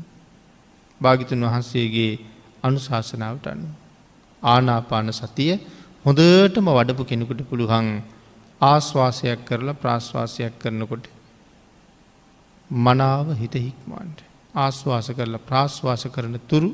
භාගිතුන් 1.00 1.44
වහන්සේගේ 1.44 2.12
අනුශාසනාවට 2.62 3.46
අනු. 3.46 3.68
ආනාපාන 4.42 5.08
සතිය 5.12 5.52
හොඳටම 6.04 6.66
වඩපු 6.70 7.04
කෙනෙකුට 7.04 7.40
පුළුහන් 7.50 7.88
ආශ්වාසයක් 8.60 9.40
කරලා 9.44 9.74
ප්‍රාශ්වාසයක් 9.74 10.54
කරනකොට. 10.58 11.04
මනාව 12.70 13.26
හිත 13.34 13.54
හික්මන්ට 13.56 14.18
ආශ්වාස 14.54 15.08
කරලා 15.10 15.38
ප්‍රාශ්වාස 15.40 16.04
කරන 16.06 16.36
තුරු 16.48 16.70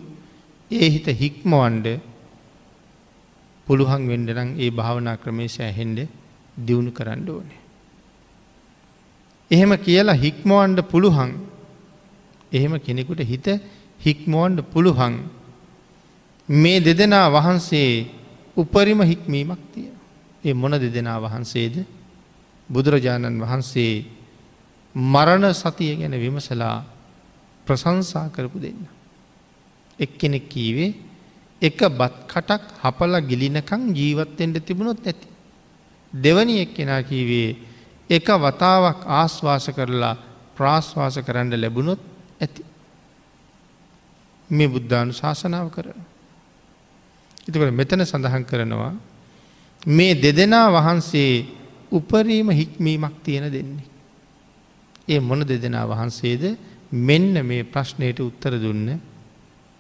ඒ 0.71 0.91
හිත 0.91 1.07
හික්මවන්ඩ 1.15 1.87
පුළුවන් 3.67 4.03
වෙන්ඩනම් 4.09 4.51
ඒ 4.59 4.71
භාවනා 4.71 5.17
ක්‍රමේ 5.17 5.49
සෑහෙන්ඩ 5.49 5.99
දියුණු 6.57 6.93
කරන්න 6.93 7.29
ඕනේ. 7.29 7.61
එහෙම 9.51 9.73
කියලා 9.79 10.15
හික්මවන්ඩ 10.17 10.81
පුළුහන් 10.83 11.33
එහෙම 12.53 12.75
කෙනෙකුට 12.79 13.21
හිත 13.23 13.47
හික්මෝන්ඩ 14.01 14.61
පුළුහන් 14.65 15.15
මේ 16.49 16.79
දෙදෙනා 16.81 17.27
වහන්සේ 17.29 17.91
උපරිම 18.57 19.01
හික්මීමක් 19.03 19.63
තිය. 19.75 19.91
ඒ 20.45 20.55
මොන 20.55 20.73
දෙදෙනා 20.75 21.19
වහන්සේද 21.19 21.75
බුදුරජාණන් 22.69 23.39
වහන්සේ 23.39 24.05
මරණ 24.95 25.55
සතිය 25.55 25.97
ගැන 25.97 26.15
විමසලා 26.15 26.85
ප්‍රසංසා 27.67 28.29
කරපු 28.29 28.59
දෙන්න. 28.59 28.81
එක්කෙනෙක් 29.99 30.49
කීවේ 30.49 30.95
එක 31.63 31.79
බත් 31.91 32.15
කටක් 32.27 32.63
හපල 32.81 33.15
ගිලිනකං 33.23 33.83
ජීවත්තෙන්ට 33.93 34.57
තිබුණොත් 34.61 35.01
ඇති. 35.01 35.27
දෙවනි 36.13 36.61
එක්කෙනා 36.61 37.03
කීවේ 37.03 37.57
එක 38.11 38.27
වතාවක් 38.27 39.01
ආශ්වාස 39.09 39.67
කරලා 39.69 40.17
ප්‍රාශ්වාස 40.57 41.17
කරන්න 41.19 41.53
ලැබුණොත් 41.55 42.01
ඇති. 42.41 42.65
මේ 44.51 44.69
බුද්ධානු 44.69 45.13
ශාසනාව 45.13 45.69
කරන. 45.69 46.01
එතකට 47.43 47.73
මෙතන 47.73 48.03
සඳහන් 48.03 48.45
කරනවා 48.45 48.93
මේ 49.87 50.15
දෙදෙනා 50.15 50.69
වහන්සේ 50.71 51.47
උපරීම 51.93 52.51
හික්මීමක් 52.51 53.23
තියෙන 53.25 53.53
දෙන්නේ. 53.53 53.87
ඒ 55.09 55.21
මොන 55.21 55.41
දෙදෙනා 55.43 55.87
වහන්සේද 55.87 56.59
මෙන්න 56.93 57.47
මේ 57.47 57.65
ප්‍රශ්නයට 57.65 58.21
උත්තර 58.21 58.53
දුන්න 58.55 59.01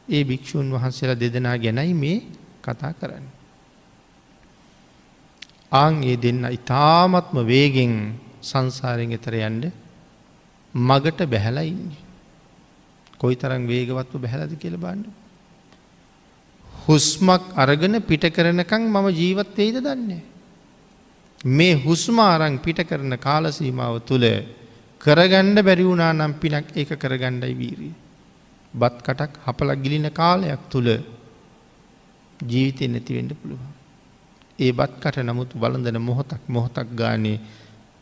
ඒ 0.08 0.24
භික්‍ෂූන් 0.24 0.72
වහන්සේලා 0.72 1.14
දෙදෙනා 1.16 1.56
ගැනයි 1.56 1.94
මේ 1.94 2.22
කතා 2.62 2.92
කරන්න. 2.92 3.26
ආං 5.72 6.02
ඒ 6.02 6.16
දෙන්න 6.16 6.44
ඉතාමත්ම 6.48 7.36
වේගෙන් 7.46 7.94
සංසාරෙන් 8.42 9.12
එතර 9.12 9.34
යන්ඩ 9.36 9.64
මගට 10.74 11.20
බැහැලා 11.26 11.64
ඉන්නේ. 11.64 12.04
කොයි 13.18 13.36
තරම් 13.36 13.66
වේගවත්ව 13.66 14.16
බැහැලද 14.16 14.56
කියල 14.56 14.76
බාන්න. 14.76 15.04
හුස්මක් 16.82 17.42
අරගෙන 17.56 17.96
පිට 18.02 18.24
කරනකං 18.30 18.82
මම 18.84 19.06
ජීවත්වේද 19.12 19.76
දන්නේ. 19.78 20.22
මේ 21.46 21.74
හුස්මාරං 21.76 22.58
පිට 22.58 22.80
කරන 22.84 23.16
කාලසීමාව 23.18 23.94
තුළ 24.02 24.26
කරගණ්ඩ 25.00 25.58
බැරිවුණා 25.60 26.12
නම් 26.12 26.32
පිනක් 26.34 26.66
ඒක 26.74 26.90
කරගණ්ඩයි 26.96 27.54
වීරී. 27.54 27.94
බත් 28.74 28.96
කටක් 29.00 29.32
හපල 29.44 29.70
ගිලින 29.76 30.06
කාලයක් 30.12 30.62
තුළ 30.68 30.88
ජීවිතය 32.40 32.84
නැතිවෙන්ඩ 32.86 33.32
පුළුවන්. 33.34 33.72
ඒ 34.58 34.72
බත් 34.72 34.92
කට 34.96 35.16
නමුත් 35.20 35.50
වලඳන 35.54 35.98
මොහොතක් 36.00 36.42
මොහොතක් 36.48 36.88
ගානේ 36.94 37.38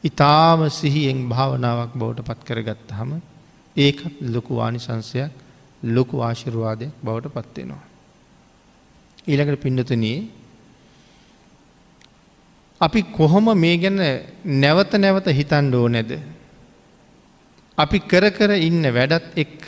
ඉතාම 0.05 0.61
සිහියෙන් 0.71 1.21
භාවනාවක් 1.29 1.93
බවට 1.95 2.25
පත් 2.25 2.41
කරගත්ත 2.45 2.91
හම 2.93 3.13
ඒකත් 3.77 4.15
ලොකු 4.25 4.53
වානිසංසයක් 4.57 5.33
ලොකු 5.83 6.17
ආශිරවාදයක් 6.21 6.93
බවට 7.03 7.35
පත්වෙනවා. 7.37 7.88
ඊළඟට 9.29 9.61
පින්නතුනී 9.61 10.19
අපි 12.81 13.03
කොහොම 13.11 13.47
මේ 13.57 13.77
ගැන 13.77 13.99
නැවත 14.57 14.93
නැවත 14.95 15.27
හිතන්ඩෝ 15.29 15.89
නැද. 15.89 16.11
අපි 17.79 17.99
කර 18.01 18.25
කර 18.31 18.51
ඉන්න 18.59 18.83
වැඩත් 18.89 19.37
එක්ක 19.37 19.65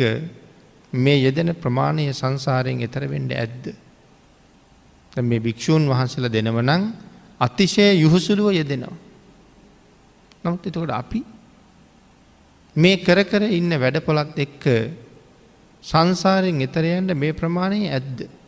මේ 0.92 1.18
යෙදෙන 1.18 1.54
ප්‍රමාණය 1.54 2.06
සංසාරයෙන් 2.12 2.80
එතර 2.80 3.04
වෙන්ඩ 3.06 3.32
ඇද්ද. 3.34 3.64
මේ 5.20 5.40
භික්‍ෂූන් 5.40 5.84
වහන්සල 5.86 6.26
දෙනවනං 6.28 6.82
අතිශය 7.40 7.86
යුහසුළුව 7.96 8.52
යෙදෙනවා. 8.52 8.96
නමුත් 10.42 10.66
එතකොට 10.66 10.90
අපි 10.92 11.20
මේ 12.76 12.96
කර 12.98 13.24
කර 13.24 13.42
ඉන්න 13.50 13.72
වැඩපොලත් 13.74 14.38
එක්ක 14.38 14.64
සංසාරයෙන් 15.84 16.62
එතරයන්ට 16.62 17.14
මේ 17.14 17.32
ප්‍රමාණය 17.32 17.88
ඇද්ද. 17.88 18.39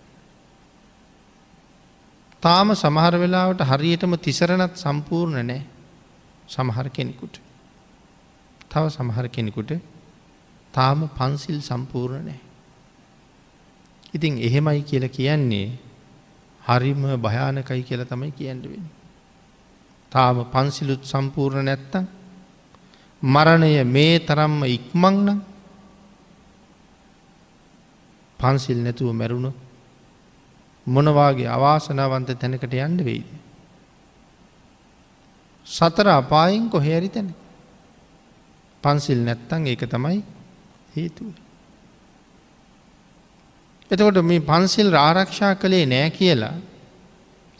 තාම 2.42 2.74
සමහර 2.74 3.14
වෙලාවට 3.14 3.60
හරියටම 3.62 4.14
තිසරණත් 4.18 4.74
සම්පූර්ණ 4.76 5.38
නෑ 5.42 5.62
සමහර 6.48 6.86
කෙනෙකුට. 6.88 7.36
තව 8.70 8.84
සමහර 8.88 9.26
කෙනෙකුට 9.28 9.72
තාම 10.74 11.08
පන්සිල් 11.10 11.60
සම්පූර්ණ 11.60 12.24
නෑ. 12.24 12.40
ඉතින් 14.14 14.34
එහෙමයි 14.38 14.82
කියල 14.82 15.06
කියන්නේ 15.08 15.68
හරිම 16.62 17.02
භයානකයි 17.18 17.82
කියලා 17.82 18.06
තමයි 18.06 18.32
කියන්නවෙන්. 18.32 18.84
තාම 20.12 20.36
පන්සිලුත් 20.46 21.02
සම්පූර්ණ 21.04 21.64
නැත්තම් 21.64 22.04
මරණය 23.22 23.84
මේ 23.86 24.18
තරම්ම 24.20 24.62
ඉක්මං 24.68 25.16
නම් 25.18 25.40
පන්සිල් 28.38 28.78
නැතුව 28.78 29.12
මැරුණු 29.12 29.52
මොනවාගේ 30.86 31.46
අවාසනාවන්ත 31.48 32.34
තැනකට 32.34 32.74
යන්න 32.74 33.04
වෙයිද. 33.04 33.28
සතර 35.66 36.08
අපායෙන් 36.08 36.68
කොහැරි 36.68 37.08
තැන. 37.08 37.34
පන්සිල් 38.82 39.20
නැත්තං 39.20 39.66
ඒක 39.66 39.86
තමයි 39.86 40.22
හේතුව. 40.92 41.30
එතකොට 43.90 44.18
මේ 44.22 44.40
පන්සිල් 44.42 44.90
ආරක්ෂා 44.96 45.54
කළේ 45.54 45.86
නෑ 45.86 46.10
කියලා 46.10 46.54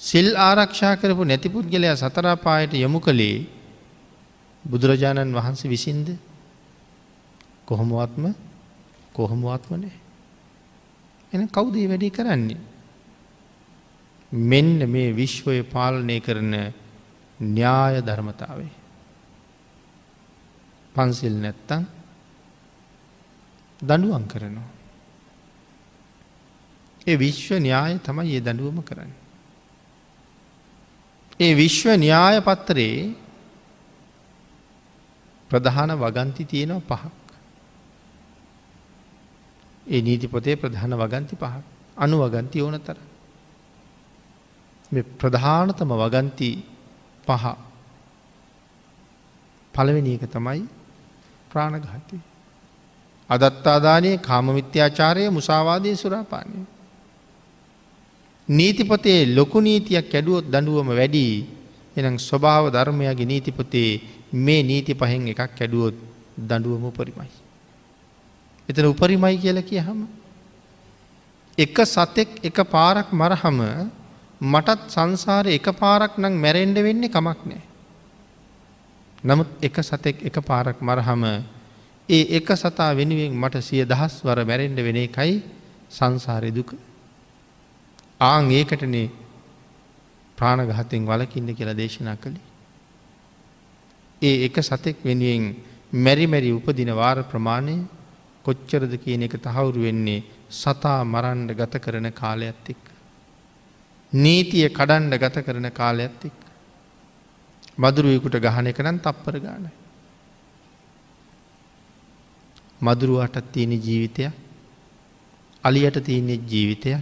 සිල් 0.01 0.29
ආරක්ෂා 0.39 0.97
කරපු 0.97 1.25
නැතිපුද්ගලයා 1.25 1.97
සතරාපායට 1.97 2.75
යොමු 2.75 3.01
කළේ 3.01 3.47
බුදුරජාණන් 4.65 5.33
වහන්සේ 5.33 5.71
විසින්ද 5.71 6.09
කොහොමුවත්ම 7.67 8.25
කොහොමුවත්මනේ 9.13 9.97
එන 11.33 11.49
කවුදේ 11.49 11.89
වැඩි 11.89 12.11
කරන්නේ. 12.11 12.72
මෙන්න 14.33 14.91
මේ 14.91 15.13
විශ්වය 15.13 15.63
පාලනය 15.63 16.21
කරන 16.21 16.73
න්‍යාය 17.41 18.01
ධර්මතාවේ. 18.01 18.73
පන්සිල් 20.95 21.35
නැත්තන් 21.35 21.85
දඩුවන් 23.83 24.25
කරනවා. 24.29 24.71
ඒ 27.07 27.17
විශ්ව 27.17 27.59
න්‍යාය 27.59 27.99
තමයි 27.99 28.35
ඒ 28.35 28.41
දඩුවම 28.41 28.83
කරන්න. 28.83 29.13
ඒ 31.41 31.55
විශ්ව 31.55 31.97
න්‍යාය 31.97 32.41
පත්තරයේ 32.41 33.15
ප්‍රධාන 35.51 35.93
වගන්ති 35.93 36.45
තියෙනවා 36.45 36.89
පහක්. 36.91 37.13
ඒ 39.87 40.01
නීතිපොතේ 40.01 40.57
ප්‍රධාන 40.57 40.95
වගන්ති 40.95 41.37
පහ 41.37 41.55
අනු 41.97 42.17
වගන්ති 42.17 42.61
ඕන 42.61 42.81
තර. 42.81 43.12
ප්‍රධානතම 44.93 45.91
වගන්ති 45.93 46.51
පහ 47.27 47.45
පළවෙනි 49.75 50.15
එක 50.15 50.25
තමයි 50.29 50.63
ප්‍රාණඝාතය. 51.49 52.19
අදත්තාදානය 53.31 54.11
කාමමිත්‍යාචාරය 54.19 55.31
මුසාවාදය 55.31 55.91
සුරාපානය. 55.95 56.67
නීතිපොතේ 58.49 59.21
ලොකු 59.29 59.61
නීතියක් 59.61 60.11
කැඩුවොත් 60.11 60.45
දඩුවම 60.45 60.89
වැඩී 60.91 61.35
එනම් 61.97 62.17
ස්වභාව 62.19 62.65
ධර්මයගේ 62.69 63.25
නීතිපොතේ 63.25 63.91
මේ 64.35 64.63
නීති 64.63 64.93
පහෙන් 64.95 65.29
එකක් 65.29 65.57
කැඩුවොත් 65.57 65.97
දඩුවම 66.39 66.85
උපරිමයි. 66.85 67.31
එතන 68.69 68.87
උපරිමයි 68.87 69.39
කියල 69.39 69.59
කියහම. 69.63 70.01
එක 71.59 71.77
සතෙක් 71.87 72.29
එක 72.43 72.59
පාරක් 72.67 73.09
මරහම 73.13 73.59
මටත් 74.43 74.91
සංසාර 74.91 75.47
එක 75.49 75.67
පාරක් 75.75 76.19
නං 76.19 76.35
මැරෙන්ඩ 76.37 76.79
වෙන්නේ 76.79 77.09
කමක් 77.09 77.41
නෑ. 77.45 77.63
නමුත් 79.25 79.49
එක 79.61 79.77
සතෙක් 79.81 80.17
එක 80.21 80.37
පාරක් 80.43 80.79
මරහම 80.81 81.23
ඒ 82.09 82.23
එක 82.33 82.49
සතා 82.53 82.91
වෙනුවෙන් 82.93 83.33
මට 83.33 83.63
සිය 83.63 83.85
දහස් 83.85 84.15
වර 84.21 84.45
මැරෙන්ඩ 84.45 84.79
වෙන 84.79 84.99
එකයි 84.99 85.35
සංසාරය 85.89 86.51
දුක. 86.51 86.75
ආං 88.21 88.51
ඒකටනේ 88.51 89.11
ප්‍රාණගහතෙන් 90.39 91.07
වලකින්න 91.07 91.49
කියලා 91.51 91.77
දේශනා 91.77 92.17
කළේ. 92.17 92.49
ඒ 94.23 94.45
එක 94.47 94.57
සතෙක් 94.61 94.97
වෙනුවෙන් 95.03 95.45
මැරි 95.95 96.27
මැරි 96.27 96.51
උපදින 96.51 96.91
වාර 96.93 97.19
ප්‍රමාණය 97.25 97.77
කොච්චරද 98.45 98.93
කියන 98.99 99.23
එක 99.23 99.39
තහවුරු 99.39 99.83
වෙන්නේ 99.83 100.25
සතා 100.53 101.01
මරන්ඩ 101.05 101.55
ගත 101.55 101.75
කරන 101.79 102.11
කාලයක්ත් 102.13 102.67
එක්. 102.69 102.92
නීතිය 104.13 104.69
කඩන්ඩ 104.71 105.15
ගත 105.17 105.37
කරන 105.41 105.71
කාලයක්ත් 105.73 106.25
එක්. 106.25 106.37
මදුරුවකුට 107.77 108.37
ගහන 108.39 108.67
එක 108.67 108.79
නම් 108.79 108.99
තප්පර 108.99 109.39
ගාන. 109.39 109.71
මදුරුවටත් 112.81 113.53
තියෙන 113.53 113.73
ජීවිතය 113.79 114.31
අලියට 115.65 115.97
තියන්නේ 116.01 116.45
ජීවිතය 116.45 116.99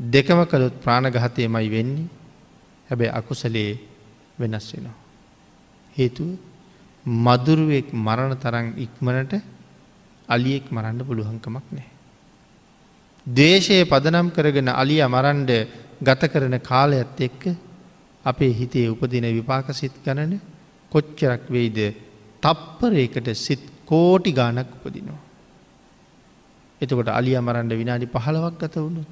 දෙකම 0.00 0.40
කළොත් 0.46 0.80
ප්‍රාණගහතයමයි 0.80 1.68
වෙන්නේ 1.68 2.08
හැබැ 2.88 3.10
අකුසලේ 3.10 3.78
වෙනස් 4.38 4.72
වෙනවා. 4.72 4.96
හේතුව 5.96 6.38
මදුරුවෙක් 7.06 7.92
මරණ 7.94 8.34
තරන් 8.36 8.66
ඉක්මනට 8.78 9.32
අලියෙක් 10.28 10.64
මරන්න 10.68 11.04
පුළුවන්කමක් 11.04 11.66
නෑ. 11.70 11.88
දේශය 13.26 13.84
පදනම් 13.84 14.28
කරගෙන 14.30 14.68
අලිය 14.72 15.02
මරන්ඩ 15.06 15.50
ගත 16.00 16.22
කරන 16.26 16.56
කාලයත් 16.60 17.20
එක්ක 17.20 17.42
අපේ 18.24 18.52
හිතේ 18.52 18.86
උපදින 18.88 19.26
විපාක 19.30 19.66
සිත් 19.72 19.96
ගණන 20.04 20.40
කොච්චරක් 20.92 21.42
වෙයිද 21.48 21.78
තප්පරයකට 22.42 23.28
සිත් 23.36 23.62
කෝටි 23.86 24.32
ගානක් 24.32 24.70
උපදිනවා. 24.76 25.20
එතකොට 26.80 27.10
අලිය 27.10 27.36
මරන්ඩ 27.38 27.72
විනාඩි 27.72 28.06
පහළවක් 28.08 28.56
ගත 28.58 28.76
වුණු. 28.76 29.04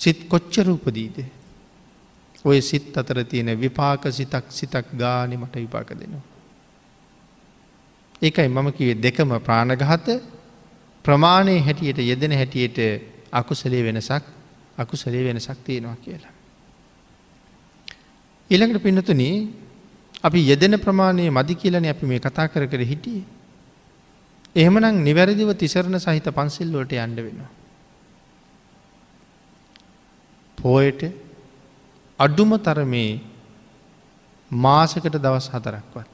සිත් 0.00 0.28
කොච්චර 0.28 0.66
උපදීද. 0.68 1.16
ඔය 2.44 2.60
සිත් 2.60 2.96
අතර 2.96 3.24
තියෙන 3.24 3.50
විපාක 3.56 4.02
සිතක් 4.10 4.44
සිතක් 4.50 4.86
ගානෙ 4.94 5.36
මට 5.36 5.54
විපාක 5.56 5.88
දෙනවා. 5.92 6.24
ඒකයි 8.22 8.48
මම 8.48 8.68
කිවේ 8.72 8.94
දෙකම 8.96 9.30
ප්‍රාණගහත 9.40 10.08
ප්‍රමාණය 11.04 11.58
හැටියට 11.60 11.98
යෙදෙන 12.00 12.32
හැටියට 12.32 12.78
අකුසලේ 13.32 13.82
වෙනසක් 13.82 14.24
අකුසලේ 14.78 15.24
වෙනසක් 15.24 15.58
තියෙනවා 15.64 15.96
කියලා. 15.96 16.32
ඊළඟට 18.50 18.82
පින්නතුන 18.82 19.22
අපි 20.22 20.38
යෙදෙන 20.40 20.78
ප්‍රමාණය 20.78 21.30
මදි 21.30 21.54
කියලන 21.54 21.86
අපි 21.86 22.06
මේ 22.06 22.20
කතා 22.20 22.48
කර 22.48 22.66
කර 22.66 22.82
හිටියේ. 22.82 23.24
එහෙමනම් 24.56 25.02
නිවැරදිව 25.02 25.50
තිසරණ 25.54 25.98
සහිත 25.98 26.26
පන්සිල්ලෝට 26.30 26.92
අන්ඩ 26.94 27.18
වෙනවා. 27.18 27.50
පෝයට 30.58 31.02
අඩුම 32.18 32.50
තරමේ 32.58 33.20
මාසකට 34.50 35.16
දවස් 35.16 35.48
හතරක්වත්. 35.48 36.08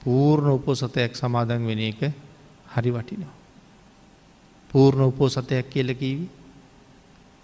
පූර්ණ 0.00 0.50
උපෝසතයක් 0.50 1.14
සමාදන් 1.14 1.66
වෙන 1.66 1.80
එක 1.80 2.00
හරි 2.74 2.90
වටිනවා. 2.90 3.34
පූර්ණ 4.70 5.04
උපෝසතයක් 5.04 5.70
කියලකීවි 5.70 6.41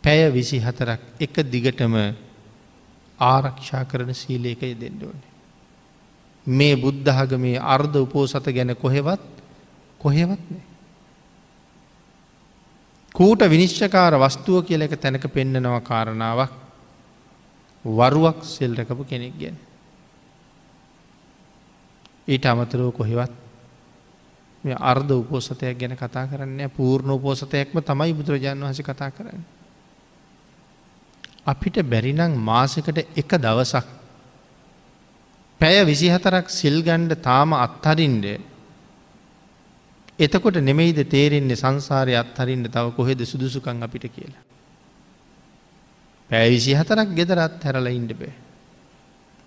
පැය 0.05 0.31
විසි 0.31 0.59
හතරක් 0.59 1.01
එක 1.19 1.35
දිගටම 1.45 1.95
ආරක්ෂා 3.19 3.85
කරන 3.85 4.15
සීලේකය 4.15 4.75
දෙන්න 4.75 5.01
ඕනේ. 5.03 5.29
මේ 6.47 6.77
බුද්ධහග 6.77 7.33
මේ 7.37 7.59
අර්ධ 7.59 7.97
උපෝසත 7.97 8.47
ගැන 8.49 8.77
කොහෙවත් 8.77 9.21
කොහෙවත් 10.01 10.45
නෑ. 10.47 10.65
කූට 13.15 13.41
විනිශ්චකාර 13.47 14.15
වස්තුව 14.17 14.65
කියල 14.65 14.83
එක 14.83 14.95
තැනක 14.97 15.27
පෙන්නනවා 15.29 15.81
කාරණාවක් 15.83 16.53
වරුවක් 17.85 18.45
සෙල්රකපු 18.45 19.05
කෙනෙක් 19.05 19.35
ගැන. 19.35 19.57
ඊට 22.29 22.47
අමතරව 22.47 22.93
කොහෙවත් 22.93 23.33
මේ 24.65 24.77
අර්ධ 24.83 25.13
උපෝසතයක් 25.13 25.79
ගැන 25.79 25.97
කතා 25.97 26.27
කරන්න 26.27 26.71
පූර්ණ 26.71 27.11
උපෝසතයක්ම 27.11 27.79
තමයි 27.81 28.15
බුදුරජාණන් 28.15 28.65
වහස 28.65 28.83
කතා 28.83 29.11
කරන්න. 29.11 29.58
අපිට 31.49 31.77
බැරිනං 31.85 32.37
මාසකට 32.41 32.99
එක 33.17 33.31
දවසක් 33.39 33.87
පැය 35.61 35.85
විසිහතරක් 35.85 36.47
සිල්ගණ්ඩ 36.51 37.21
තාම 37.21 37.53
අත්හරින්ඩ 37.57 38.27
එතකොට 40.19 40.57
නෙමෙයිද 40.61 41.01
තේරෙන්නේ 41.07 41.57
සංසාරය 41.57 42.15
අත්හරින්ට 42.15 42.69
තව 42.69 42.87
කොහෙද 42.93 43.21
සුදුසුකං 43.23 43.83
අපිට 43.83 44.07
කියලා. 44.09 44.43
පැය 46.31 46.51
විසි 46.51 46.75
හතරක් 46.75 47.09
ගෙදරත් 47.11 47.63
හැරල 47.63 47.87
ඉන්ඩ 47.89 48.13
බෑ. 48.15 48.33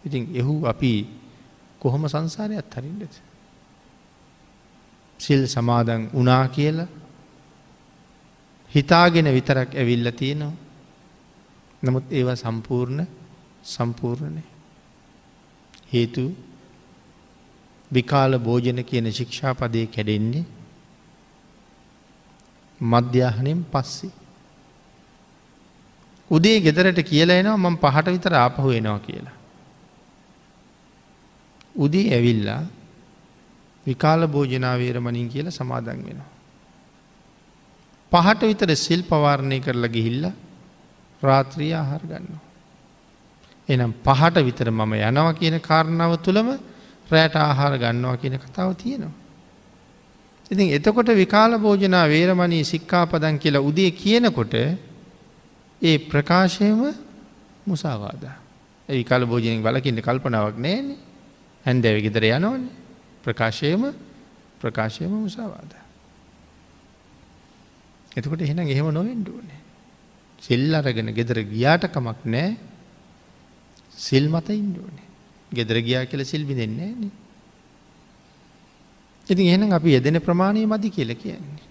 ඉතින් 0.03 0.23
එහු 0.33 0.55
අපි 0.65 0.93
කොහොම 1.79 2.07
සංසාරයක් 2.07 2.71
හරින්ඩද. 2.71 3.13
සිල් 5.19 5.43
සමාදන් 5.47 6.09
වනා 6.11 6.45
කියලා 6.49 6.87
හිතාගෙන 8.71 9.27
විතරක් 9.29 9.75
ඇවිල්ල 9.75 10.11
තියෙනවා. 10.13 10.61
නමුත් 11.83 12.05
ඒවා 12.11 12.35
සම්පූර්ණ 12.35 13.07
සම්පූර්ණනය. 13.65 14.43
හේතු 15.93 16.23
විකාල 17.91 18.39
භෝජන 18.39 18.79
කියන 18.83 19.11
ශික්ෂාපදය 19.11 19.85
කැඩෙන්නේ 19.87 20.45
මධ්‍යාහනයෙන් 22.81 23.61
පස්සේ. 23.65 24.11
උදේ 26.31 26.57
ගෙදරට 26.59 26.99
කියලා 27.03 27.39
එනවා 27.41 27.57
මම 27.59 27.77
පහට 27.77 28.07
විතර 28.07 28.33
ආපහු 28.35 28.69
එනවා 28.71 28.99
කියලා. 28.99 29.37
උදී 31.75 32.07
ඇවිල්ලා 32.13 32.61
විකාල 33.83 34.27
භෝජනාවේරමනින් 34.27 35.29
කියල 35.29 35.51
සමාදන් 35.51 35.99
වෙනවා. 35.99 36.29
පහට 38.11 38.41
විතර 38.43 38.75
සිල් 38.75 39.03
පවාරණය 39.03 39.59
කරලා 39.59 39.87
ගිහිල්ල 39.87 40.25
රාත්‍රිය 41.23 41.73
ආහාර 41.73 42.03
ගන්නවා. 42.03 42.43
එනම් 43.69 43.93
පහට 44.03 44.38
විතර 44.39 44.67
මම 44.71 44.93
යනවා 45.01 45.34
කියන 45.34 45.57
කාරණාව 45.62 46.13
තුළම 46.19 46.47
රෑට 47.07 47.36
ආහාර 47.38 47.73
ගන්නවා 47.77 48.17
කියන 48.17 48.36
කතාව 48.38 48.75
තියෙනවා. 48.75 49.15
ඉතින් 50.51 50.67
එතකොට 50.69 51.10
විකාල 51.13 51.51
භෝජනා 51.57 52.05
වේරමණී 52.07 52.63
සික්කාපදන් 52.65 53.36
කියලා 53.38 53.62
උදේ 53.62 53.91
කියනකොට 53.93 54.53
ඒ 55.81 55.97
ප්‍රකාශයම 56.01 56.81
මුසාවාදා. 57.65 58.38
ඒ 58.89 59.03
කල 59.03 59.23
භෝජනින් 59.25 59.62
බලකින්න 59.62 59.99
කල්පනාවක් 59.99 60.57
නෑන 60.57 60.88
හැන්දැව 61.65 61.97
ගෙදර 61.99 62.23
යනවන 62.29 62.63
ප්‍රකාශයම 63.23 63.84
ප්‍රකාශයම 64.60 65.12
මුසාවාද. 65.19 65.71
එතකොට 68.12 68.41
එහෙනම් 68.41 68.67
එහෙම 68.67 68.88
නොවෙන්ඩුවනේ. 68.89 69.61
සිල් 70.41 70.75
අරගෙන 70.75 71.13
ගෙදර 71.13 71.38
ගියාට 71.45 71.86
කමක් 71.93 72.21
නෑ 72.25 72.58
සිල් 73.97 74.30
මත 74.30 74.49
ඉන්ඩුවනේ. 74.51 75.08
ගෙදර 75.51 75.77
ගියා 75.82 76.06
කියල 76.06 76.25
සිල්බි 76.25 76.56
දෙන්නේ 76.56 76.91
න. 76.91 77.12
ඉතින් 79.27 79.45
එහෙනම් 79.47 79.71
අපි 79.71 79.89
යෙදෙන 79.91 80.17
ප්‍රමාණය 80.19 80.65
මදි 80.65 80.89
කියල 80.89 81.12
කියන්නේ. 81.15 81.62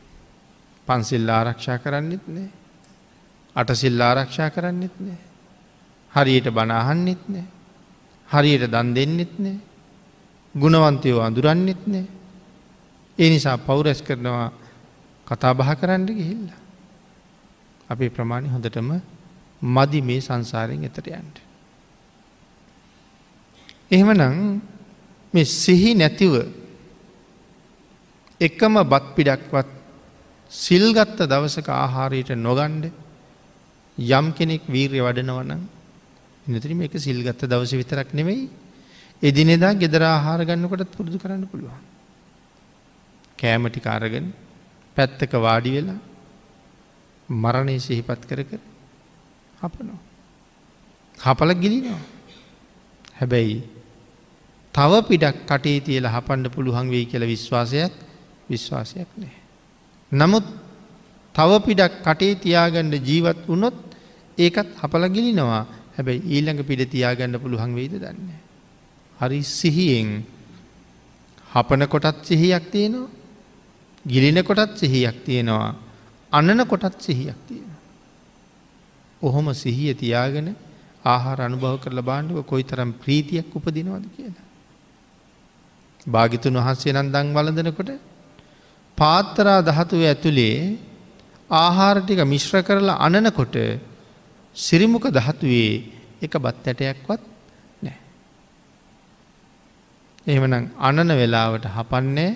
පන්සිල් 0.86 1.28
ආරක්ෂා 1.28 1.78
කරන්නෙත් 1.78 2.24
නෑ. 2.28 2.50
අටසිල් 3.56 4.00
ආරක්ෂා 4.00 4.50
කරන්නෙත් 4.50 4.94
නෑ. 5.00 5.18
හරියට 6.12 6.48
බනාහන්නෙත් 6.50 7.22
නෑ. 7.28 7.46
හරියට 8.28 8.70
දන් 8.70 8.94
දෙන්නෙත් 8.94 9.34
නෑ. 9.38 9.58
ගුණවන්තයෝ 10.54 11.20
අඳුරන්නෙත් 11.20 11.82
නෑ. 11.86 12.06
ඒ 13.18 13.28
නිසා 13.30 13.58
පෞරැස් 13.58 14.02
කරනවා 14.02 14.52
කතා 15.26 15.54
බහ 15.54 15.70
කරන්න 15.80 16.06
ගිහිල්ල. 16.08 16.59
අපේ 17.90 18.10
ප්‍රමාණි 18.10 18.48
හොඳටම 18.48 18.90
මදි 19.62 20.00
මේ 20.02 20.20
සංසාරයෙන් 20.20 20.84
එතට 20.84 21.06
යන්ට. 21.10 21.36
එහෙමනම් 23.90 24.60
මේ 25.34 25.44
සිහි 25.56 25.90
නැතිව 25.94 26.34
එකම 28.40 28.74
බත් 28.84 29.06
පිඩක්වත් 29.16 29.68
සිල්ගත්ත 30.52 31.20
දවසක 31.24 31.68
ආහාරයට 31.74 32.30
නොගණ්ඩ 32.38 32.84
යම් 33.98 34.26
කෙනෙක් 34.32 34.62
වීර්ය 34.66 35.00
වඩනවනම් 35.00 35.62
නතිරම 36.46 36.80
එක 36.82 36.94
සිල්ගත්ත 36.98 37.42
දවස 37.44 37.72
විතරක් 37.72 38.10
නෙවෙයි 38.12 38.48
එදිනෙදා 39.22 39.74
ගෙදර 39.74 40.02
ආහාර 40.04 40.40
ගන්නකොටත් 40.44 40.96
පුරුදු 40.96 41.18
කරන්න 41.18 41.44
පුළුවන්. 41.46 41.82
කෑමටි 43.38 43.80
කාරගෙන 43.80 44.32
පැත්තක 44.96 45.32
වාඩි 45.38 45.74
වෙලා 45.76 45.98
මරණය 47.30 47.78
සිහිපත් 47.78 48.22
කර 48.28 48.42
කර 48.42 48.60
හපනෝ. 49.62 49.98
හපල 51.18 51.50
ගිලිනවා. 51.54 52.02
හැබැයි 53.18 53.62
තව 54.74 54.92
පිඩක් 55.08 55.36
කටේ 55.46 55.80
තියල 55.80 56.06
හපන්ඩ 56.06 56.50
පුළුවන් 56.50 56.90
වෙයි 56.90 57.06
කියල 57.06 57.24
විශ්වාසයක් 57.24 57.92
විශ්වාසයක් 58.50 59.10
නෑ. 59.16 59.36
නමුත් 60.12 60.46
තව 61.34 61.50
පිඩක් 61.66 61.94
කටේ 62.02 62.34
තියාගණ්ඩ 62.36 62.94
ජීවත් 63.02 63.46
වනොත් 63.46 63.76
ඒකත් 64.38 64.68
හපල 64.82 65.04
ගිලිනවා 65.08 65.62
හැබැයි 65.96 66.26
ඊළඟ 66.26 66.62
පිඩ 66.62 66.82
තියාගන්න 66.88 67.38
පුළුවන් 67.38 67.74
වෙයිද 67.74 67.94
දන්න. 67.94 68.30
හරි 69.18 69.40
සිහියෙන් 69.44 70.10
හපන 71.52 71.82
කොටත් 71.86 72.24
සිහියක් 72.24 72.64
තියෙනවා 72.72 73.10
ගිලින 74.04 74.38
කොටත් 74.42 74.78
සිහියක් 74.78 75.16
තියෙනවා 75.24 75.89
අන්නන 76.32 76.64
කොටත් 76.64 77.00
සිහියක් 77.00 77.38
තියෙන. 77.46 77.70
ඔහොම 79.22 79.46
සිහිය 79.54 79.94
තියාගෙන 79.94 80.54
ආහාර 81.04 81.38
අනුභව 81.40 81.80
කරල 81.80 82.00
බාණ්ඩුව 82.02 82.46
කොයි 82.46 82.64
තරම් 82.64 82.92
ප්‍රීතියක් 82.94 83.50
උපදිනවද 83.52 84.04
කියලා. 84.10 84.46
භාගිතුන් 86.06 86.54
වහන්සේ 86.56 86.92
නම් 86.92 87.08
දං 87.08 87.34
වලඳනකොට 87.34 87.90
පාත්තරා 88.98 89.60
දහතුව 89.62 90.02
ඇතුළේ 90.02 90.78
ආහාරටික 91.50 92.20
මිශ්‍ර 92.24 92.62
කරලා 92.62 93.00
අනනකොට 93.00 93.56
සිරිමුක 94.56 95.04
දහතුවේ 95.08 95.72
එක 96.22 96.32
බත් 96.36 96.64
ඇටයක්වත් 96.64 97.22
නෑ. 97.82 97.98
එහෙමනම් 100.26 100.70
අනන 100.80 101.10
වෙලාවට 101.12 101.66
හපන්නේ 101.68 102.30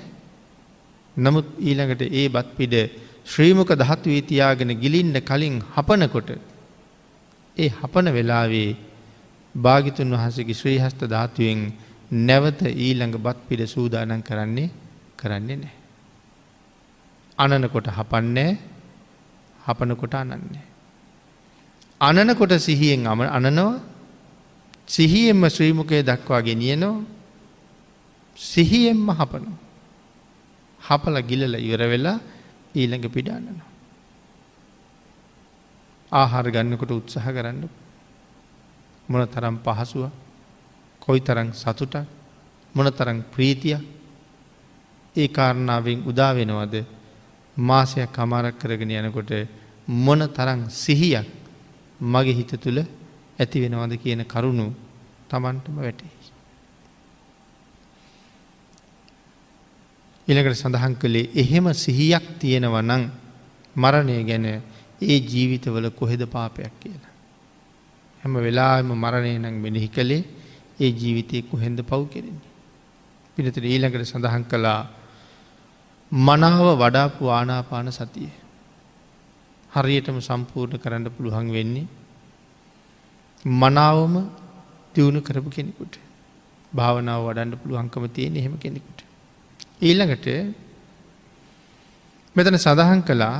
නමුත් 1.17 1.47
ඊළඟට 1.61 2.03
ඒ 2.11 2.27
බත් 2.29 2.49
පිඩ 2.57 2.75
ශ්‍රීමක 3.27 3.71
දහත්වී 3.75 4.21
තියාගෙන 4.23 4.73
ගිලින්ට 4.77 5.19
කලින් 5.23 5.57
හපනකොට 5.75 6.29
ඒ 7.57 7.71
හපන 7.71 8.07
වෙලාවේ 8.11 8.71
භාගිතුන් 9.55 10.11
වහසගේ 10.13 10.55
ශ්‍රීහස්ත 10.55 11.01
ධාතුවෙන් 11.07 11.61
නැවත 12.11 12.61
ඊළඟ 12.67 13.17
බත් 13.17 13.39
පිඩ 13.49 13.63
සූදානන් 13.67 14.23
කරන්නේ 14.23 14.69
කරන්නේ 15.17 15.57
නෑ. 15.57 15.75
අනනකොට 17.39 17.87
හපන්නේ 17.89 18.59
හපනකොට 19.61 20.15
අනන්නේ. 20.15 20.65
අනනකොට 22.01 22.53
සිහියෙන් 22.59 23.07
අම 23.07 23.21
අනනවා 23.23 23.81
සිහියෙන්ම 24.89 25.49
ශ්‍රීමුකය 25.49 26.03
දක්වා 26.03 26.43
ගෙනියනවා 26.43 27.03
සිහියෙන්ම 28.39 29.09
හපනවා. 29.11 29.59
හපල 30.81 31.17
ගිලල 31.23 31.55
ඉවර 31.57 31.83
වෙලා 31.87 32.19
ඊළඟ 32.75 33.07
පිඩාන්නනවා. 33.09 33.71
ආහාර 36.13 36.47
ගන්නකොට 36.47 36.93
උත්සාහ 36.93 37.27
කරන්න. 37.29 37.63
මොන 39.09 39.23
තරම් 39.27 39.57
පහසුව 39.59 40.05
කොයි 41.03 41.21
තරං 41.21 41.49
සතුට 41.53 41.95
මොන 42.75 42.89
තරං 42.91 43.19
ප්‍රීතිය 43.33 43.79
ඒ 45.17 45.29
කාරණාවෙන් 45.29 46.01
උදා 46.03 46.33
වෙනවද? 46.33 46.75
මාසයක් 47.57 48.11
කමාරක් 48.11 48.59
කරගෙන 48.59 48.91
යනකොට 48.93 49.31
මොන 49.87 50.21
තරං 50.29 50.61
සිහියක් 50.73 51.29
මගේ 52.03 52.35
හිත 52.35 52.53
තුළ 52.57 52.79
ඇති 53.39 53.63
වෙනවද 53.63 53.93
කියන 53.97 54.23
කරුණු 54.25 54.67
තමන්ටම 55.29 55.77
වැටේ. 55.77 56.14
ඉළකට 60.29 60.57
සඳහන් 60.57 60.95
කළේ 60.97 61.31
එහෙම 61.35 61.67
සිහියක් 61.75 62.27
තියෙනවනං 62.41 63.03
මරණය 63.77 64.17
ගැන 64.25 64.47
ඒ 64.47 65.19
ජීවිතවල 65.23 65.87
කොහෙද 65.91 66.23
පාපයක් 66.27 66.73
කියලා. 66.81 67.13
හැම 68.23 68.35
වෙලාම 68.37 68.89
මරණය 68.95 69.33
නං 69.39 69.57
මෙනෙහි 69.57 69.89
කළේ 69.89 70.25
ඒ 70.81 70.91
ජීවිතය 70.93 71.43
කොහෙන්ද 71.43 71.79
පව් 71.83 72.03
කෙරෙන්නේ. 72.09 72.53
පිනතට 73.37 73.59
ඊළඟට 73.65 74.07
සඳහන් 74.07 74.45
කළා 74.45 74.81
මනාව 76.13 76.67
වඩාපු 76.75 77.29
ආනාපාන 77.31 77.93
සතිය. 77.93 78.31
හරියටම 79.71 80.19
සම්පූර්ණ 80.21 80.81
කරන්න 80.81 81.11
පුළුවන් 81.11 81.53
වෙන්නේ. 81.53 81.87
මනාවම 83.45 84.15
දියුණු 84.95 85.21
කරපු 85.21 85.51
කෙනෙකුට 85.51 85.95
භාවනාව 86.73 87.21
වඩන්න 87.27 87.59
පුළුවන්කම 87.59 88.05
තියෙන 88.09 88.37
එහෙම 88.37 88.57
කෙනෙකුට. 88.57 89.01
ඊළඟට 89.81 90.27
මෙතන 92.37 92.57
සඳහන් 92.57 93.03
කළා 93.03 93.39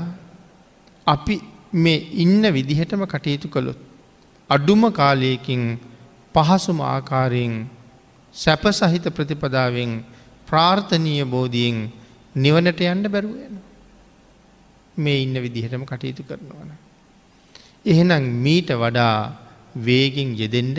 අපි 1.07 1.37
මේ 1.75 2.07
ඉන්න 2.17 2.43
විදිහටම 2.49 3.03
කටයුතු 3.05 3.49
කළොත්. 3.49 3.79
අඩුම 4.51 4.83
කාලයකින් 4.93 5.79
පහසුම 6.35 6.79
ආකාරයෙන් 6.83 7.55
සැප 8.35 8.65
සහිත 8.71 9.07
ප්‍රතිපදාවෙන් 9.09 9.93
ප්‍රාර්ථනීය 10.49 11.25
බෝධියෙන් 11.27 11.91
නිවනට 12.35 12.81
යන්න 12.83 13.07
බැරුවයන. 13.07 13.55
මේ 14.97 15.23
ඉන්න 15.23 15.37
විදිහටම 15.37 15.85
කටයුතු 15.85 16.23
කරනවන. 16.23 16.71
එහෙනම් 17.85 18.25
මීට 18.43 18.71
වඩා 18.75 19.17
වේගෙන් 19.77 20.35
යෙදෙන්ඩ 20.35 20.79